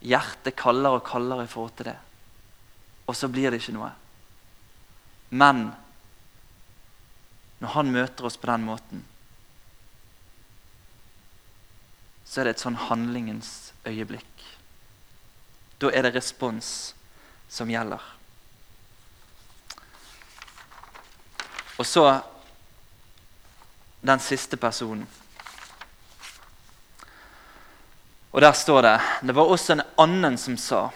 hjertet 0.00 0.56
kaldere 0.58 0.98
og 0.98 1.06
kaldere 1.06 1.44
i 1.44 1.50
forhold 1.50 1.76
til 1.78 1.90
det. 1.92 1.96
Og 3.06 3.16
så 3.16 3.28
blir 3.28 3.50
det 3.50 3.60
ikke 3.60 3.76
noe. 3.76 3.92
Men 5.30 5.68
når 7.60 7.74
han 7.76 7.92
møter 7.92 8.26
oss 8.26 8.38
på 8.40 8.48
den 8.50 8.64
måten, 8.66 9.04
så 12.30 12.40
er 12.40 12.46
det 12.46 12.54
et 12.54 12.62
sånn 12.62 12.78
handlingens 12.78 13.72
øyeblikk. 13.82 14.44
Da 15.82 15.90
er 15.90 16.06
det 16.06 16.12
respons 16.14 16.92
som 17.50 17.70
gjelder. 17.72 18.02
Og 21.80 21.88
så 21.88 22.04
den 24.06 24.22
siste 24.22 24.60
personen. 24.60 25.08
Og 28.30 28.40
der 28.40 28.52
står 28.54 28.82
det 28.86 29.00
Det 29.26 29.34
var 29.34 29.50
også 29.50 29.72
en 29.72 29.82
annen 29.98 30.38
som 30.38 30.56
sa, 30.56 30.90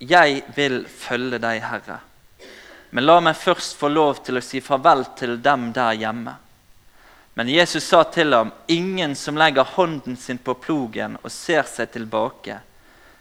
'Jeg 0.00 0.44
vil 0.54 0.86
følge 0.86 1.38
deg, 1.38 1.62
Herre.' 1.62 2.00
Men 2.90 3.04
la 3.04 3.20
meg 3.20 3.36
først 3.36 3.76
få 3.76 3.88
lov 3.88 4.24
til 4.24 4.36
å 4.36 4.40
si 4.40 4.60
farvel 4.60 5.04
til 5.16 5.42
dem 5.42 5.72
der 5.72 5.92
hjemme. 5.92 6.36
Men 7.38 7.48
Jesus 7.48 7.84
sa 7.84 8.02
til 8.04 8.34
ham, 8.34 8.50
'Ingen 8.66 9.14
som 9.14 9.36
legger 9.36 9.62
hånden 9.62 10.16
sin 10.16 10.38
på 10.38 10.54
plogen 10.54 11.18
og 11.22 11.30
ser 11.30 11.62
seg 11.62 11.92
tilbake, 11.94 12.56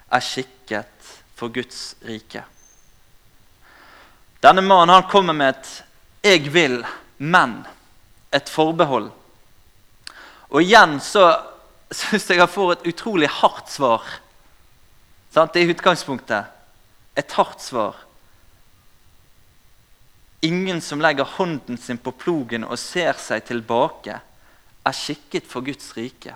er 0.10 0.24
skikket 0.26 1.12
for 1.36 1.54
Guds 1.54 1.96
rike.' 2.02 2.42
Denne 4.42 4.64
mannen 4.66 4.90
han 4.90 5.06
kommer 5.12 5.34
med 5.34 5.50
et 5.50 5.84
'jeg 6.24 6.50
vil', 6.54 6.86
men 7.18 7.68
et 8.34 8.50
forbehold. 8.50 9.12
Og 10.50 10.62
igjen 10.62 11.00
så 11.00 11.38
syns 11.92 12.30
jeg 12.30 12.40
han 12.40 12.50
får 12.50 12.72
et 12.72 12.88
utrolig 12.88 13.30
hardt 13.30 13.70
svar. 13.70 14.02
Sant? 15.30 15.54
Det 15.54 15.62
er 15.62 15.76
utgangspunktet. 15.76 16.46
Et 17.16 17.32
hardt 17.32 17.62
svar. 17.62 17.94
Ingen 20.42 20.82
som 20.82 21.02
legger 21.02 21.24
hånden 21.24 21.78
sin 21.78 21.98
på 21.98 22.12
plogen 22.12 22.66
og 22.68 22.78
ser 22.80 23.18
seg 23.18 23.46
tilbake, 23.48 24.20
er 24.88 24.96
skikket 24.96 25.48
for 25.50 25.66
Guds 25.66 25.90
rike. 25.98 26.36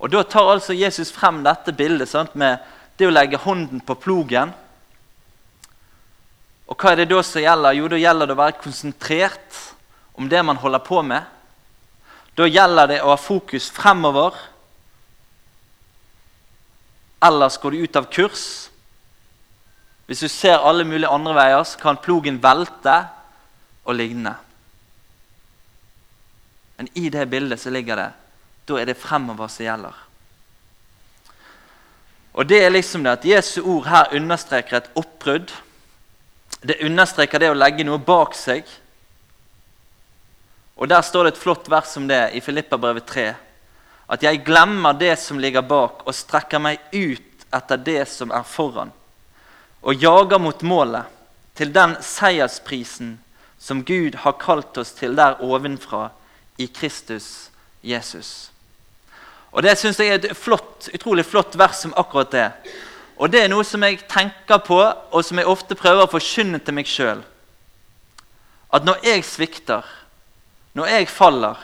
Og 0.00 0.10
Da 0.10 0.22
tar 0.22 0.52
altså 0.52 0.76
Jesus 0.76 1.10
frem 1.12 1.42
dette 1.44 1.72
bildet 1.76 2.08
sant, 2.08 2.34
med 2.34 2.60
det 2.96 3.08
å 3.08 3.12
legge 3.12 3.40
hånden 3.40 3.80
på 3.80 3.96
plogen. 4.00 4.52
Og 6.68 6.76
Hva 6.76 6.92
er 6.92 7.02
det 7.02 7.10
da 7.10 7.22
som 7.24 7.42
gjelder? 7.42 7.76
Jo, 7.76 7.88
da 7.88 7.98
gjelder 8.00 8.26
det 8.26 8.36
å 8.36 8.42
være 8.44 8.60
konsentrert 8.62 9.60
om 10.14 10.28
det 10.28 10.42
man 10.44 10.60
holder 10.60 10.84
på 10.84 11.02
med. 11.02 11.24
Da 12.36 12.46
gjelder 12.46 12.86
det 12.86 13.00
å 13.02 13.10
ha 13.10 13.18
fokus 13.20 13.68
fremover. 13.74 14.36
Ellers 17.20 17.58
går 17.60 17.74
du 17.74 17.84
ut 17.84 17.96
av 17.96 18.06
kurs. 18.12 18.69
Hvis 20.10 20.24
du 20.24 20.28
ser 20.28 20.58
alle 20.66 20.82
mulige 20.82 21.06
andre 21.06 21.36
veier, 21.36 21.60
så 21.62 21.78
kan 21.78 21.98
plogen 22.02 22.40
velte 22.42 22.96
og 23.86 23.94
ligne. 23.94 24.32
Men 26.80 26.88
i 26.98 27.12
det 27.14 27.28
bildet 27.30 27.62
så 27.62 27.70
ligger 27.70 28.00
det 28.00 28.08
da 28.66 28.80
er 28.80 28.90
det 28.90 28.98
fremover 28.98 29.46
som 29.50 29.64
gjelder. 29.64 29.94
Og 32.34 32.46
Det 32.46 32.58
er 32.64 32.74
liksom 32.74 33.06
det 33.06 33.12
at 33.12 33.24
Jesu 33.24 33.62
ord 33.62 33.86
her 33.86 34.12
understreker 34.14 34.76
et 34.76 34.90
oppbrudd. 34.94 35.50
Det 36.62 36.82
understreker 36.86 37.38
det 37.38 37.50
å 37.50 37.58
legge 37.58 37.86
noe 37.86 37.98
bak 37.98 38.34
seg. 38.34 38.66
Og 40.76 40.88
Der 40.88 41.02
står 41.02 41.24
det 41.24 41.34
et 41.34 41.42
flott 41.42 41.70
vers 41.70 41.96
om 41.96 42.06
det 42.08 42.32
i 42.34 42.42
Filippabrevet 42.42 43.06
3. 43.06 43.26
At 44.10 44.22
jeg 44.22 44.42
glemmer 44.42 44.92
det 44.92 45.18
som 45.22 45.38
ligger 45.38 45.62
bak, 45.62 46.02
og 46.06 46.14
strekker 46.14 46.58
meg 46.58 46.78
ut 46.90 47.46
etter 47.54 47.76
det 47.76 48.08
som 48.10 48.30
er 48.34 48.42
foran. 48.42 48.90
Og 49.82 49.94
jager 49.94 50.38
mot 50.38 50.62
målet, 50.62 51.04
til 51.56 51.72
den 51.74 51.96
seiersprisen 52.04 53.18
som 53.60 53.82
Gud 53.84 54.16
har 54.22 54.38
kalt 54.40 54.78
oss 54.80 54.94
til 54.96 55.16
der 55.16 55.40
ovenfra, 55.44 56.08
i 56.60 56.66
Kristus 56.66 57.50
Jesus. 57.82 58.50
Og 59.50 59.62
Det 59.62 59.78
syns 59.78 59.98
jeg 59.98 60.08
er 60.08 60.20
et 60.20 60.36
flott, 60.36 60.88
utrolig 60.94 61.24
flott 61.26 61.56
vers 61.58 61.80
som 61.82 61.94
akkurat 61.96 62.30
det. 62.30 62.48
Og 63.16 63.30
Det 63.32 63.42
er 63.44 63.48
noe 63.48 63.64
som 63.64 63.82
jeg 63.82 64.00
tenker 64.08 64.60
på, 64.64 64.78
og 64.80 65.24
som 65.24 65.38
jeg 65.38 65.48
ofte 65.48 65.74
prøver 65.74 66.04
å 66.04 66.12
forkynne 66.12 66.60
til 66.60 66.76
meg 66.76 66.88
sjøl. 66.88 67.24
At 68.72 68.84
når 68.84 69.02
jeg 69.04 69.24
svikter, 69.24 69.84
når 70.72 70.86
jeg 70.86 71.08
faller, 71.08 71.58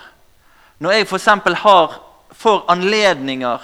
når 0.79 0.93
jeg 0.93 1.07
f.eks. 1.07 1.29
får 2.37 2.65
anledninger 2.69 3.63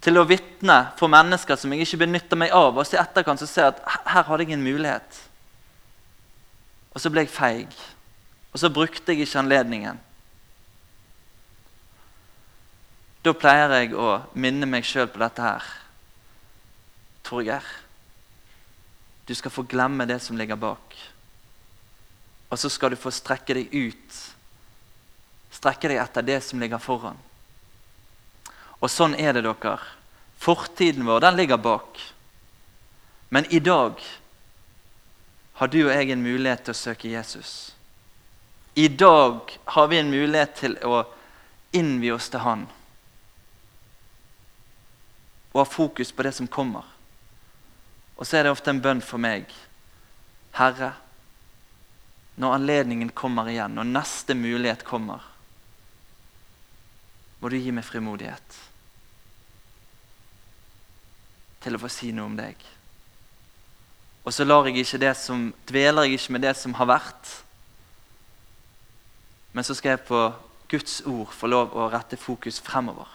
til 0.00 0.16
å 0.16 0.26
vitne 0.28 0.78
for 0.98 1.12
mennesker 1.12 1.58
som 1.60 1.72
jeg 1.74 1.84
ikke 1.84 2.04
benytter 2.06 2.38
meg 2.40 2.54
av, 2.56 2.78
og 2.78 2.86
så 2.88 2.96
i 2.96 3.00
etterkant 3.02 3.42
så 3.42 3.48
ser 3.48 3.68
jeg 3.68 3.74
at 3.76 4.06
her 4.14 4.28
hadde 4.28 4.46
jeg 4.46 4.56
en 4.56 4.64
mulighet. 4.64 5.18
Og 6.94 7.02
så 7.02 7.12
ble 7.12 7.26
jeg 7.26 7.34
feig. 7.34 7.76
Og 8.50 8.62
så 8.62 8.70
brukte 8.72 9.12
jeg 9.12 9.26
ikke 9.26 9.42
anledningen. 9.42 10.00
Da 13.20 13.36
pleier 13.36 13.76
jeg 13.76 13.92
å 13.92 14.22
minne 14.32 14.66
meg 14.66 14.88
sjøl 14.88 15.10
på 15.12 15.20
dette 15.20 15.44
her. 15.44 15.66
Torgeir, 17.26 17.66
du 19.28 19.36
skal 19.36 19.52
få 19.52 19.66
glemme 19.68 20.08
det 20.08 20.18
som 20.24 20.38
ligger 20.40 20.58
bak. 20.58 20.96
Og 22.50 22.58
så 22.58 22.72
skal 22.72 22.94
du 22.94 22.98
få 22.98 23.12
strekke 23.14 23.54
deg 23.54 23.74
ut. 23.76 24.20
Strekke 25.54 25.92
deg 25.92 26.00
etter 26.02 26.24
det 26.26 26.40
som 26.42 26.58
ligger 26.62 26.80
foran. 26.82 27.18
Og 28.80 28.88
sånn 28.88 29.14
er 29.20 29.36
det, 29.36 29.44
dere. 29.44 29.78
Fortiden 30.40 31.04
vår 31.04 31.20
den 31.20 31.36
ligger 31.36 31.60
bak. 31.60 32.00
Men 33.28 33.46
i 33.52 33.60
dag 33.60 34.00
har 35.60 35.68
du 35.68 35.82
og 35.84 35.92
jeg 35.92 36.10
en 36.10 36.24
mulighet 36.24 36.64
til 36.64 36.72
å 36.72 36.78
søke 36.78 37.10
Jesus. 37.12 37.50
I 38.74 38.88
dag 38.88 39.52
har 39.76 39.90
vi 39.90 39.98
en 40.00 40.10
mulighet 40.10 40.54
til 40.56 40.78
å 40.88 41.02
innvie 41.76 42.14
oss 42.14 42.30
til 42.32 42.40
Han. 42.40 42.64
Og 45.52 45.60
ha 45.60 45.66
fokus 45.68 46.14
på 46.16 46.24
det 46.24 46.32
som 46.38 46.48
kommer. 46.48 46.88
Og 48.16 48.24
så 48.24 48.38
er 48.38 48.48
det 48.48 48.54
ofte 48.54 48.72
en 48.72 48.80
bønn 48.80 49.04
for 49.04 49.20
meg. 49.20 49.52
Herre, 50.56 50.94
når 52.40 52.56
anledningen 52.56 53.12
kommer 53.12 53.52
igjen, 53.52 53.76
når 53.76 53.92
neste 53.92 54.34
mulighet 54.38 54.86
kommer, 54.88 55.20
må 57.40 57.52
du 57.52 57.60
gi 57.60 57.72
meg 57.76 57.84
frimodighet 57.84 58.69
til 61.60 61.76
å 61.76 61.80
få 61.82 61.90
si 61.92 62.10
noe 62.12 62.28
om 62.30 62.36
deg. 62.38 62.56
Og 64.24 64.34
så 64.34 64.44
lar 64.44 64.68
jeg 64.68 64.82
ikke 64.82 65.00
det 65.00 65.14
som, 65.16 65.48
dveler 65.68 66.06
jeg 66.06 66.18
ikke 66.18 66.34
med 66.36 66.44
det 66.44 66.54
som 66.58 66.74
har 66.76 66.88
vært, 66.90 67.36
men 69.52 69.66
så 69.66 69.74
skal 69.74 69.96
jeg 69.96 70.06
på 70.06 70.20
Guds 70.70 71.00
ord 71.08 71.32
få 71.34 71.48
lov 71.50 71.72
å 71.74 71.88
rette 71.90 72.18
fokus 72.20 72.60
fremover. 72.62 73.08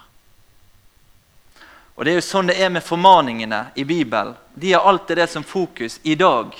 Og 1.95 2.03
Det 2.03 2.11
er 2.11 2.17
jo 2.19 2.25
sånn 2.27 2.51
det 2.51 2.57
er 2.59 2.73
med 2.73 2.83
formaningene 2.83 3.69
i 3.79 3.85
Bibelen. 3.87 4.35
De 4.53 4.73
har 4.73 4.83
alltid 4.83 5.17
det 5.17 5.29
som 5.31 5.45
fokus 5.47 5.99
i 6.03 6.17
dag. 6.19 6.51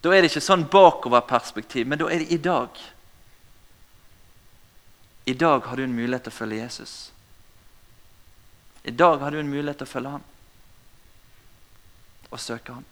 Da 0.00 0.12
er 0.12 0.22
det 0.24 0.30
ikke 0.30 0.46
sånn 0.46 0.64
bakoverperspektiv, 0.72 1.86
men 1.86 2.00
da 2.00 2.08
er 2.08 2.24
det 2.24 2.32
i 2.32 2.40
dag. 2.40 2.80
I 5.28 5.34
dag 5.36 5.68
har 5.68 5.76
du 5.76 5.84
en 5.84 5.96
mulighet 5.96 6.24
til 6.24 6.32
å 6.32 6.38
følge 6.38 6.62
Jesus. 6.62 6.94
I 8.84 8.96
dag 8.96 9.20
har 9.20 9.32
du 9.32 9.40
en 9.40 9.52
mulighet 9.52 9.82
til 9.82 9.88
å 9.88 9.92
følge 9.92 10.16
ham 10.16 10.24
og 12.30 12.40
søke 12.40 12.72
ham. 12.72 12.84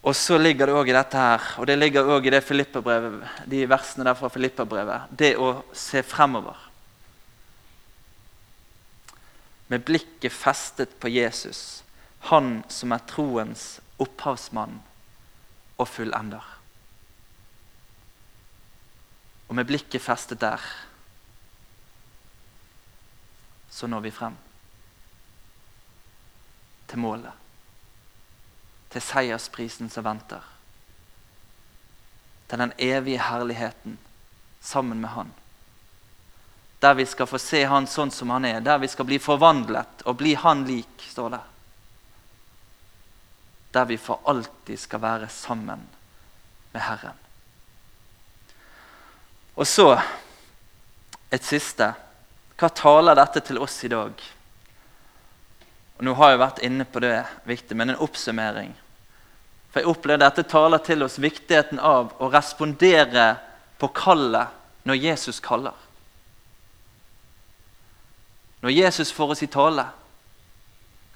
Og 0.00 0.16
så 0.16 0.38
ligger 0.40 0.66
det 0.66 0.76
òg 0.78 0.88
i 0.88 0.96
dette 0.96 1.20
her, 1.20 1.46
og 1.60 1.66
det 1.68 1.76
ligger 1.76 2.08
også 2.08 2.26
i 2.26 2.32
det 2.32 2.44
de 3.52 3.66
versene 3.68 4.04
der 4.04 4.16
fra 4.16 4.30
Filipperbrevet, 4.32 5.12
det 5.12 5.34
å 5.36 5.60
se 5.76 6.00
fremover. 6.02 6.56
Med 9.68 9.84
blikket 9.84 10.32
festet 10.32 10.96
på 11.00 11.12
Jesus, 11.12 11.84
han 12.32 12.62
som 12.72 12.92
er 12.96 13.04
troens 13.06 13.78
opphavsmann 14.00 14.80
og 15.76 15.88
fullender. 15.88 16.44
Og 19.48 19.56
med 19.58 19.68
blikket 19.68 20.02
festet 20.02 20.40
der, 20.40 20.64
så 23.70 23.86
når 23.86 24.08
vi 24.08 24.14
frem 24.14 24.36
til 26.90 27.02
målet. 27.02 27.32
Til 28.90 29.04
seiersprisen 29.06 29.90
som 29.90 30.04
venter. 30.04 30.42
Til 32.50 32.58
den 32.58 32.74
evige 32.78 33.22
herligheten 33.22 33.98
sammen 34.60 35.00
med 35.00 35.14
Han. 35.14 35.30
Der 36.80 36.94
vi 36.98 37.06
skal 37.06 37.28
få 37.30 37.38
se 37.38 37.62
Han 37.64 37.86
sånn 37.86 38.10
som 38.10 38.34
Han 38.34 38.44
er. 38.44 38.60
Der 38.60 38.82
vi 38.82 38.90
skal 38.90 39.06
bli 39.06 39.20
forvandlet 39.22 40.04
og 40.04 40.18
bli 40.18 40.34
Han 40.34 40.66
lik, 40.66 41.06
står 41.12 41.36
det 41.36 41.44
der 43.70 43.84
vi 43.84 43.98
for 43.98 44.20
alltid 44.24 44.80
skal 44.80 45.00
være 45.00 45.28
sammen 45.28 45.86
med 46.72 46.82
Herren. 46.82 47.18
Og 49.54 49.66
så 49.66 50.00
et 51.30 51.44
siste. 51.44 51.92
Hva 52.58 52.68
taler 52.74 53.18
dette 53.18 53.42
til 53.46 53.60
oss 53.62 53.78
i 53.86 53.90
dag? 53.92 54.24
Og 56.00 56.06
Nå 56.06 56.14
har 56.16 56.30
jeg 56.32 56.40
vært 56.40 56.62
inne 56.64 56.86
på 56.88 57.02
det 57.04 57.12
viktig, 57.44 57.76
men 57.76 57.92
en 57.92 58.00
oppsummering. 58.00 58.70
For 59.68 59.82
jeg 59.82 59.90
opplever 59.90 60.22
dette 60.22 60.46
taler 60.48 60.80
til 60.80 61.04
oss 61.04 61.18
viktigheten 61.20 61.76
av 61.76 62.14
å 62.16 62.30
respondere 62.32 63.34
på 63.76 63.90
kallet 63.92 64.48
når 64.88 64.96
Jesus 64.96 65.42
kaller. 65.44 65.76
Når 68.64 68.72
Jesus 68.72 69.12
får 69.12 69.36
oss 69.36 69.44
i 69.44 69.52
tale, 69.52 69.84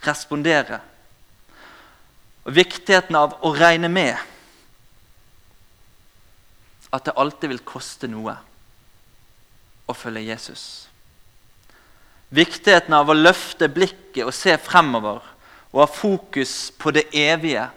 respondere. 0.04 0.82
Og 2.44 2.52
viktigheten 2.60 3.16
av 3.16 3.38
å 3.40 3.56
regne 3.56 3.88
med 3.88 4.20
at 6.92 7.08
det 7.08 7.16
alltid 7.16 7.56
vil 7.56 7.64
koste 7.64 8.12
noe 8.12 8.36
å 9.88 9.96
følge 9.96 10.28
Jesus. 10.28 10.66
Viktigheten 12.34 12.94
av 12.96 13.10
å 13.10 13.16
løfte 13.16 13.68
blikket 13.70 14.24
og 14.26 14.34
se 14.34 14.56
fremover 14.58 15.22
og 15.74 15.80
ha 15.82 15.88
fokus 15.90 16.70
på 16.78 16.90
det 16.94 17.08
evige. 17.14 17.68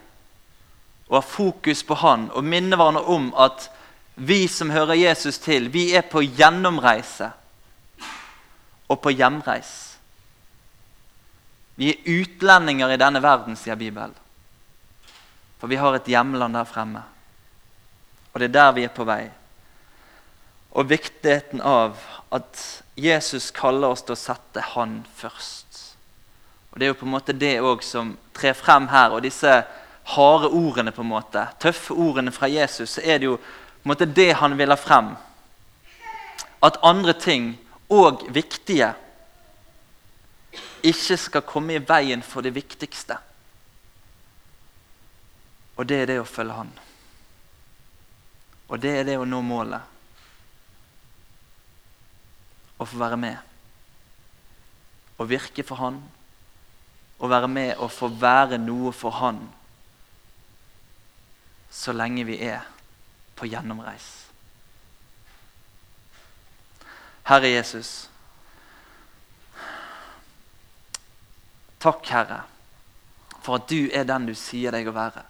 Og 1.07 1.19
ha 1.19 1.23
fokus 1.23 1.83
på 1.87 1.97
Han 2.01 2.27
og 2.35 2.45
minne 2.45 2.77
hverandre 2.77 3.05
om 3.09 3.29
at 3.37 3.69
vi 4.17 4.47
som 4.49 4.73
hører 4.73 4.97
Jesus 4.97 5.37
til, 5.37 5.69
vi 5.69 5.91
er 5.95 6.05
på 6.09 6.23
gjennomreise 6.25 7.29
og 8.89 9.01
på 9.03 9.13
hjemreis. 9.13 9.73
Vi 11.77 11.91
er 11.91 12.07
utlendinger 12.09 12.89
i 12.89 12.97
denne 12.97 13.21
verden, 13.21 13.55
sier 13.55 13.77
Bibelen. 13.77 14.15
For 15.61 15.69
vi 15.69 15.77
har 15.77 15.93
et 15.93 16.09
hjemland 16.09 16.57
der 16.57 16.69
fremme. 16.69 17.03
Og 18.33 18.41
det 18.41 18.49
er 18.49 18.57
der 18.57 18.73
vi 18.73 18.85
er 18.87 18.93
på 18.93 19.05
vei. 19.05 19.27
Og 20.77 20.89
viktigheten 20.91 21.61
av 21.65 21.97
at 22.33 22.61
Jesus 22.97 23.49
kaller 23.55 23.95
oss 23.95 24.03
til 24.05 24.13
å 24.13 24.19
sette 24.19 24.61
Han 24.75 24.99
først. 25.17 25.81
Og 26.71 26.79
Det 26.79 26.85
er 26.85 26.91
jo 26.93 26.99
på 26.99 27.07
en 27.07 27.15
måte 27.15 27.33
det 27.33 27.55
òg 27.65 27.81
som 27.81 28.11
trer 28.37 28.53
frem 28.53 28.85
her. 28.91 29.15
Og 29.15 29.23
disse 29.25 29.63
harde 30.13 30.51
ordene, 30.53 30.93
på 30.93 31.01
en 31.01 31.09
måte, 31.09 31.47
tøffe 31.59 31.95
ordene 31.97 32.31
fra 32.31 32.47
Jesus, 32.47 32.93
så 32.95 33.01
er 33.01 33.17
det 33.17 33.31
jo 33.31 33.39
på 33.39 33.87
en 33.87 33.91
måte 33.91 34.05
det 34.05 34.31
han 34.37 34.53
vil 34.59 34.69
ha 34.69 34.77
frem. 34.77 35.15
At 36.61 36.77
andre 36.85 37.13
ting, 37.17 37.55
og 37.89 38.27
viktige, 38.35 38.91
ikke 40.83 41.17
skal 41.17 41.45
komme 41.47 41.77
i 41.77 41.81
veien 41.83 42.21
for 42.21 42.45
det 42.45 42.53
viktigste. 42.55 43.17
Og 45.77 45.87
det 45.87 46.01
er 46.01 46.09
det 46.11 46.21
å 46.21 46.27
følge 46.27 46.57
Han. 46.57 46.71
Og 48.67 48.81
det 48.83 48.93
er 48.99 49.05
det 49.07 49.17
å 49.17 49.25
nå 49.25 49.41
målet. 49.45 49.96
Å 52.77 52.85
få 52.85 52.99
være 53.01 53.17
med. 53.19 53.37
Å 55.17 55.25
virke 55.25 55.65
for 55.65 55.81
Han. 55.81 56.01
Å 57.17 57.29
være 57.29 57.49
med 57.49 57.77
og 57.81 57.89
få 57.91 58.11
være 58.13 58.59
noe 58.61 58.93
for 58.93 59.17
Han 59.21 59.41
så 61.77 61.93
lenge 61.93 62.23
vi 62.23 62.39
er 62.41 62.63
på 63.35 63.45
gjennomreis. 63.45 64.07
Herre 67.27 67.51
Jesus. 67.51 68.09
Takk, 71.77 72.07
Herre, 72.09 72.39
for 73.43 73.59
at 73.59 73.67
du 73.69 73.91
er 73.93 74.07
den 74.07 74.29
du 74.29 74.33
sier 74.35 74.73
deg 74.73 74.87
å 74.89 74.95
være. 74.95 75.25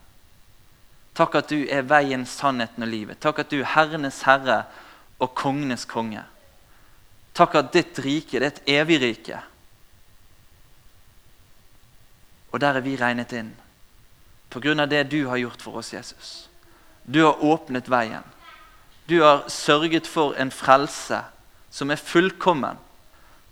Takk 1.18 1.40
at 1.42 1.52
du 1.52 1.66
er 1.66 1.88
veien, 1.90 2.24
sannheten 2.30 2.86
og 2.86 2.92
livet. 2.94 3.20
Takk 3.20 3.42
at 3.44 3.52
du 3.52 3.60
er 3.60 3.72
herrenes 3.74 4.22
herre 4.30 4.62
og 5.18 5.34
kongenes 5.36 5.88
konge. 5.90 6.22
Takk 7.38 7.60
at 7.60 7.72
ditt 7.76 8.00
rike 8.02 8.40
det 8.42 8.48
er 8.48 8.56
et 8.56 8.70
evig 8.80 8.98
rike. 9.04 9.40
Og 12.50 12.62
der 12.64 12.80
er 12.80 12.86
vi 12.86 12.98
regnet 12.98 13.34
inn 13.38 13.54
av 14.58 14.88
det 14.90 15.04
du 15.12 15.28
har 15.28 15.38
gjort 15.38 15.62
for 15.62 15.78
oss, 15.78 15.92
Jesus. 15.94 16.50
Du 17.06 17.20
har 17.22 17.44
åpnet 17.46 17.90
veien. 17.92 18.24
Du 19.06 19.22
har 19.22 19.44
sørget 19.54 20.08
for 20.08 20.34
en 20.34 20.50
frelse 20.50 21.20
som 21.70 21.92
er 21.92 22.02
fullkommen, 22.02 22.80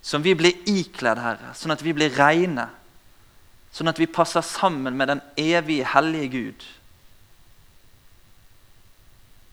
som 0.02 0.24
vi 0.24 0.34
blir 0.34 0.58
ikledd, 0.66 1.22
Herre, 1.22 1.52
sånn 1.54 1.76
at 1.76 1.84
vi 1.86 1.94
blir 1.94 2.16
reine. 2.18 2.66
Sånn 3.76 3.92
at 3.92 4.00
vi 4.00 4.08
passer 4.10 4.42
sammen 4.42 4.98
med 4.98 5.12
den 5.12 5.22
evige, 5.38 5.86
hellige 5.94 6.32
Gud 6.40 6.66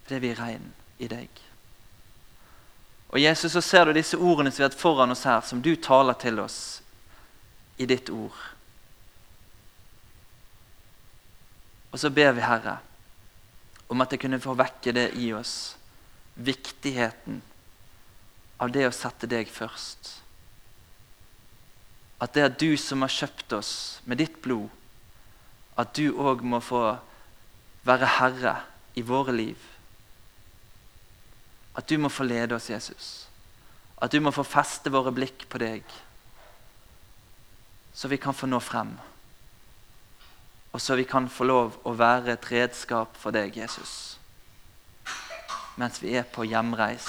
fordi 0.03 0.19
vi 0.27 0.33
er 0.35 0.41
rein 0.43 0.65
i 1.01 1.07
deg. 1.09 1.39
Og 3.13 3.21
Jesus, 3.21 3.53
så 3.53 3.61
ser 3.61 3.87
du 3.87 3.93
disse 3.93 4.17
ordene 4.17 4.51
som 4.51 4.63
vi 4.63 4.65
har 4.65 4.71
hatt 4.73 4.81
foran 4.81 5.13
oss 5.13 5.27
her, 5.29 5.43
som 5.45 5.61
du 5.63 5.75
taler 5.77 6.17
til 6.17 6.41
oss 6.41 6.81
i 7.77 7.87
ditt 7.89 8.09
ord. 8.13 8.39
Og 11.93 12.01
så 12.01 12.09
ber 12.09 12.33
vi, 12.33 12.41
Herre, 12.41 12.79
om 13.93 14.01
at 14.01 14.15
jeg 14.15 14.23
kunne 14.23 14.41
få 14.41 14.57
vekke 14.57 14.95
det 14.97 15.11
i 15.21 15.29
oss. 15.37 15.77
Viktigheten 16.41 17.43
av 18.63 18.73
det 18.73 18.87
å 18.89 18.95
sette 18.97 19.29
deg 19.29 19.51
først. 19.53 20.15
At 22.23 22.33
det 22.33 22.47
er 22.47 22.57
du 22.57 22.71
som 22.81 23.05
har 23.05 23.13
kjøpt 23.13 23.53
oss 23.59 23.75
med 24.09 24.23
ditt 24.23 24.41
blod, 24.41 24.71
at 25.77 25.93
du 25.99 26.15
òg 26.17 26.45
må 26.47 26.63
få 26.65 26.95
være 27.85 28.09
herre 28.17 28.57
i 28.97 29.05
våre 29.05 29.35
liv. 29.37 29.72
At 31.75 31.89
du 31.89 31.99
må 31.99 32.09
få 32.09 32.25
lede 32.25 32.55
oss, 32.55 32.71
Jesus. 32.71 33.29
At 34.03 34.13
du 34.13 34.21
må 34.21 34.33
få 34.35 34.45
feste 34.45 34.91
våre 34.93 35.13
blikk 35.15 35.47
på 35.49 35.61
deg, 35.63 35.87
så 37.95 38.09
vi 38.09 38.19
kan 38.21 38.35
få 38.35 38.49
nå 38.49 38.59
frem. 38.61 38.91
Og 40.73 40.81
så 40.81 40.97
vi 40.97 41.05
kan 41.05 41.29
få 41.29 41.45
lov 41.45 41.77
å 41.85 41.93
være 41.97 42.35
et 42.35 42.49
redskap 42.51 43.17
for 43.21 43.35
deg, 43.35 43.57
Jesus, 43.57 44.17
mens 45.77 46.01
vi 46.03 46.17
er 46.17 46.27
på 46.29 46.47
hjemreis. 46.49 47.07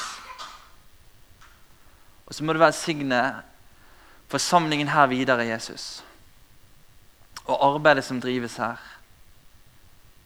Og 2.28 2.36
så 2.36 2.43
må 2.43 2.54
du 2.54 2.62
velsigne 2.62 3.21
forsamlingen 4.32 4.91
her 4.91 5.08
videre, 5.12 5.47
Jesus, 5.47 6.04
og 7.43 7.58
arbeidet 7.73 8.06
som 8.06 8.21
drives 8.21 8.60
her. 8.62 8.80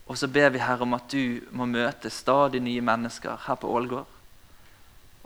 Og 0.08 0.18
så 0.18 0.28
ber 0.28 0.52
vi 0.54 0.62
Herre 0.62 0.86
om 0.86 0.94
at 0.98 1.10
du 1.12 1.42
må 1.52 1.66
møte 1.70 2.10
stadig 2.14 2.62
nye 2.64 2.84
mennesker 2.86 3.48
her 3.48 3.58
på 3.60 3.72
Ålgård 3.72 4.17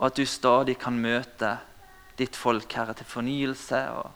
og 0.02 0.08
at 0.08 0.16
du 0.18 0.26
stadig 0.26 0.74
kan 0.82 0.96
møte 0.98 1.52
ditt 2.18 2.34
folk, 2.34 2.66
Herre, 2.74 2.94
til 2.98 3.06
fornyelse. 3.06 3.78
Og 3.94 4.10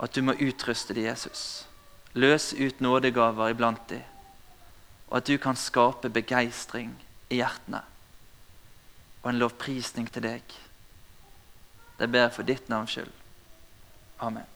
at 0.00 0.14
du 0.16 0.22
må 0.24 0.32
utruste 0.32 0.96
dem, 0.96 1.04
Jesus. 1.10 1.68
Løs 2.16 2.54
ut 2.56 2.80
nådegaver 2.80 3.52
iblant 3.52 3.84
dem. 3.92 4.00
Og 5.10 5.20
at 5.20 5.28
du 5.28 5.36
kan 5.36 5.60
skape 5.60 6.08
begeistring 6.08 6.94
i 7.28 7.42
hjertene 7.42 7.82
og 9.22 9.30
en 9.30 9.38
lovprisning 9.44 10.08
til 10.10 10.24
deg. 10.24 10.56
Det 12.00 12.08
ber 12.08 12.24
jeg 12.24 12.34
for 12.34 12.48
ditt 12.48 12.72
navns 12.72 12.96
skyld. 12.96 13.12
Amen. 14.24 14.51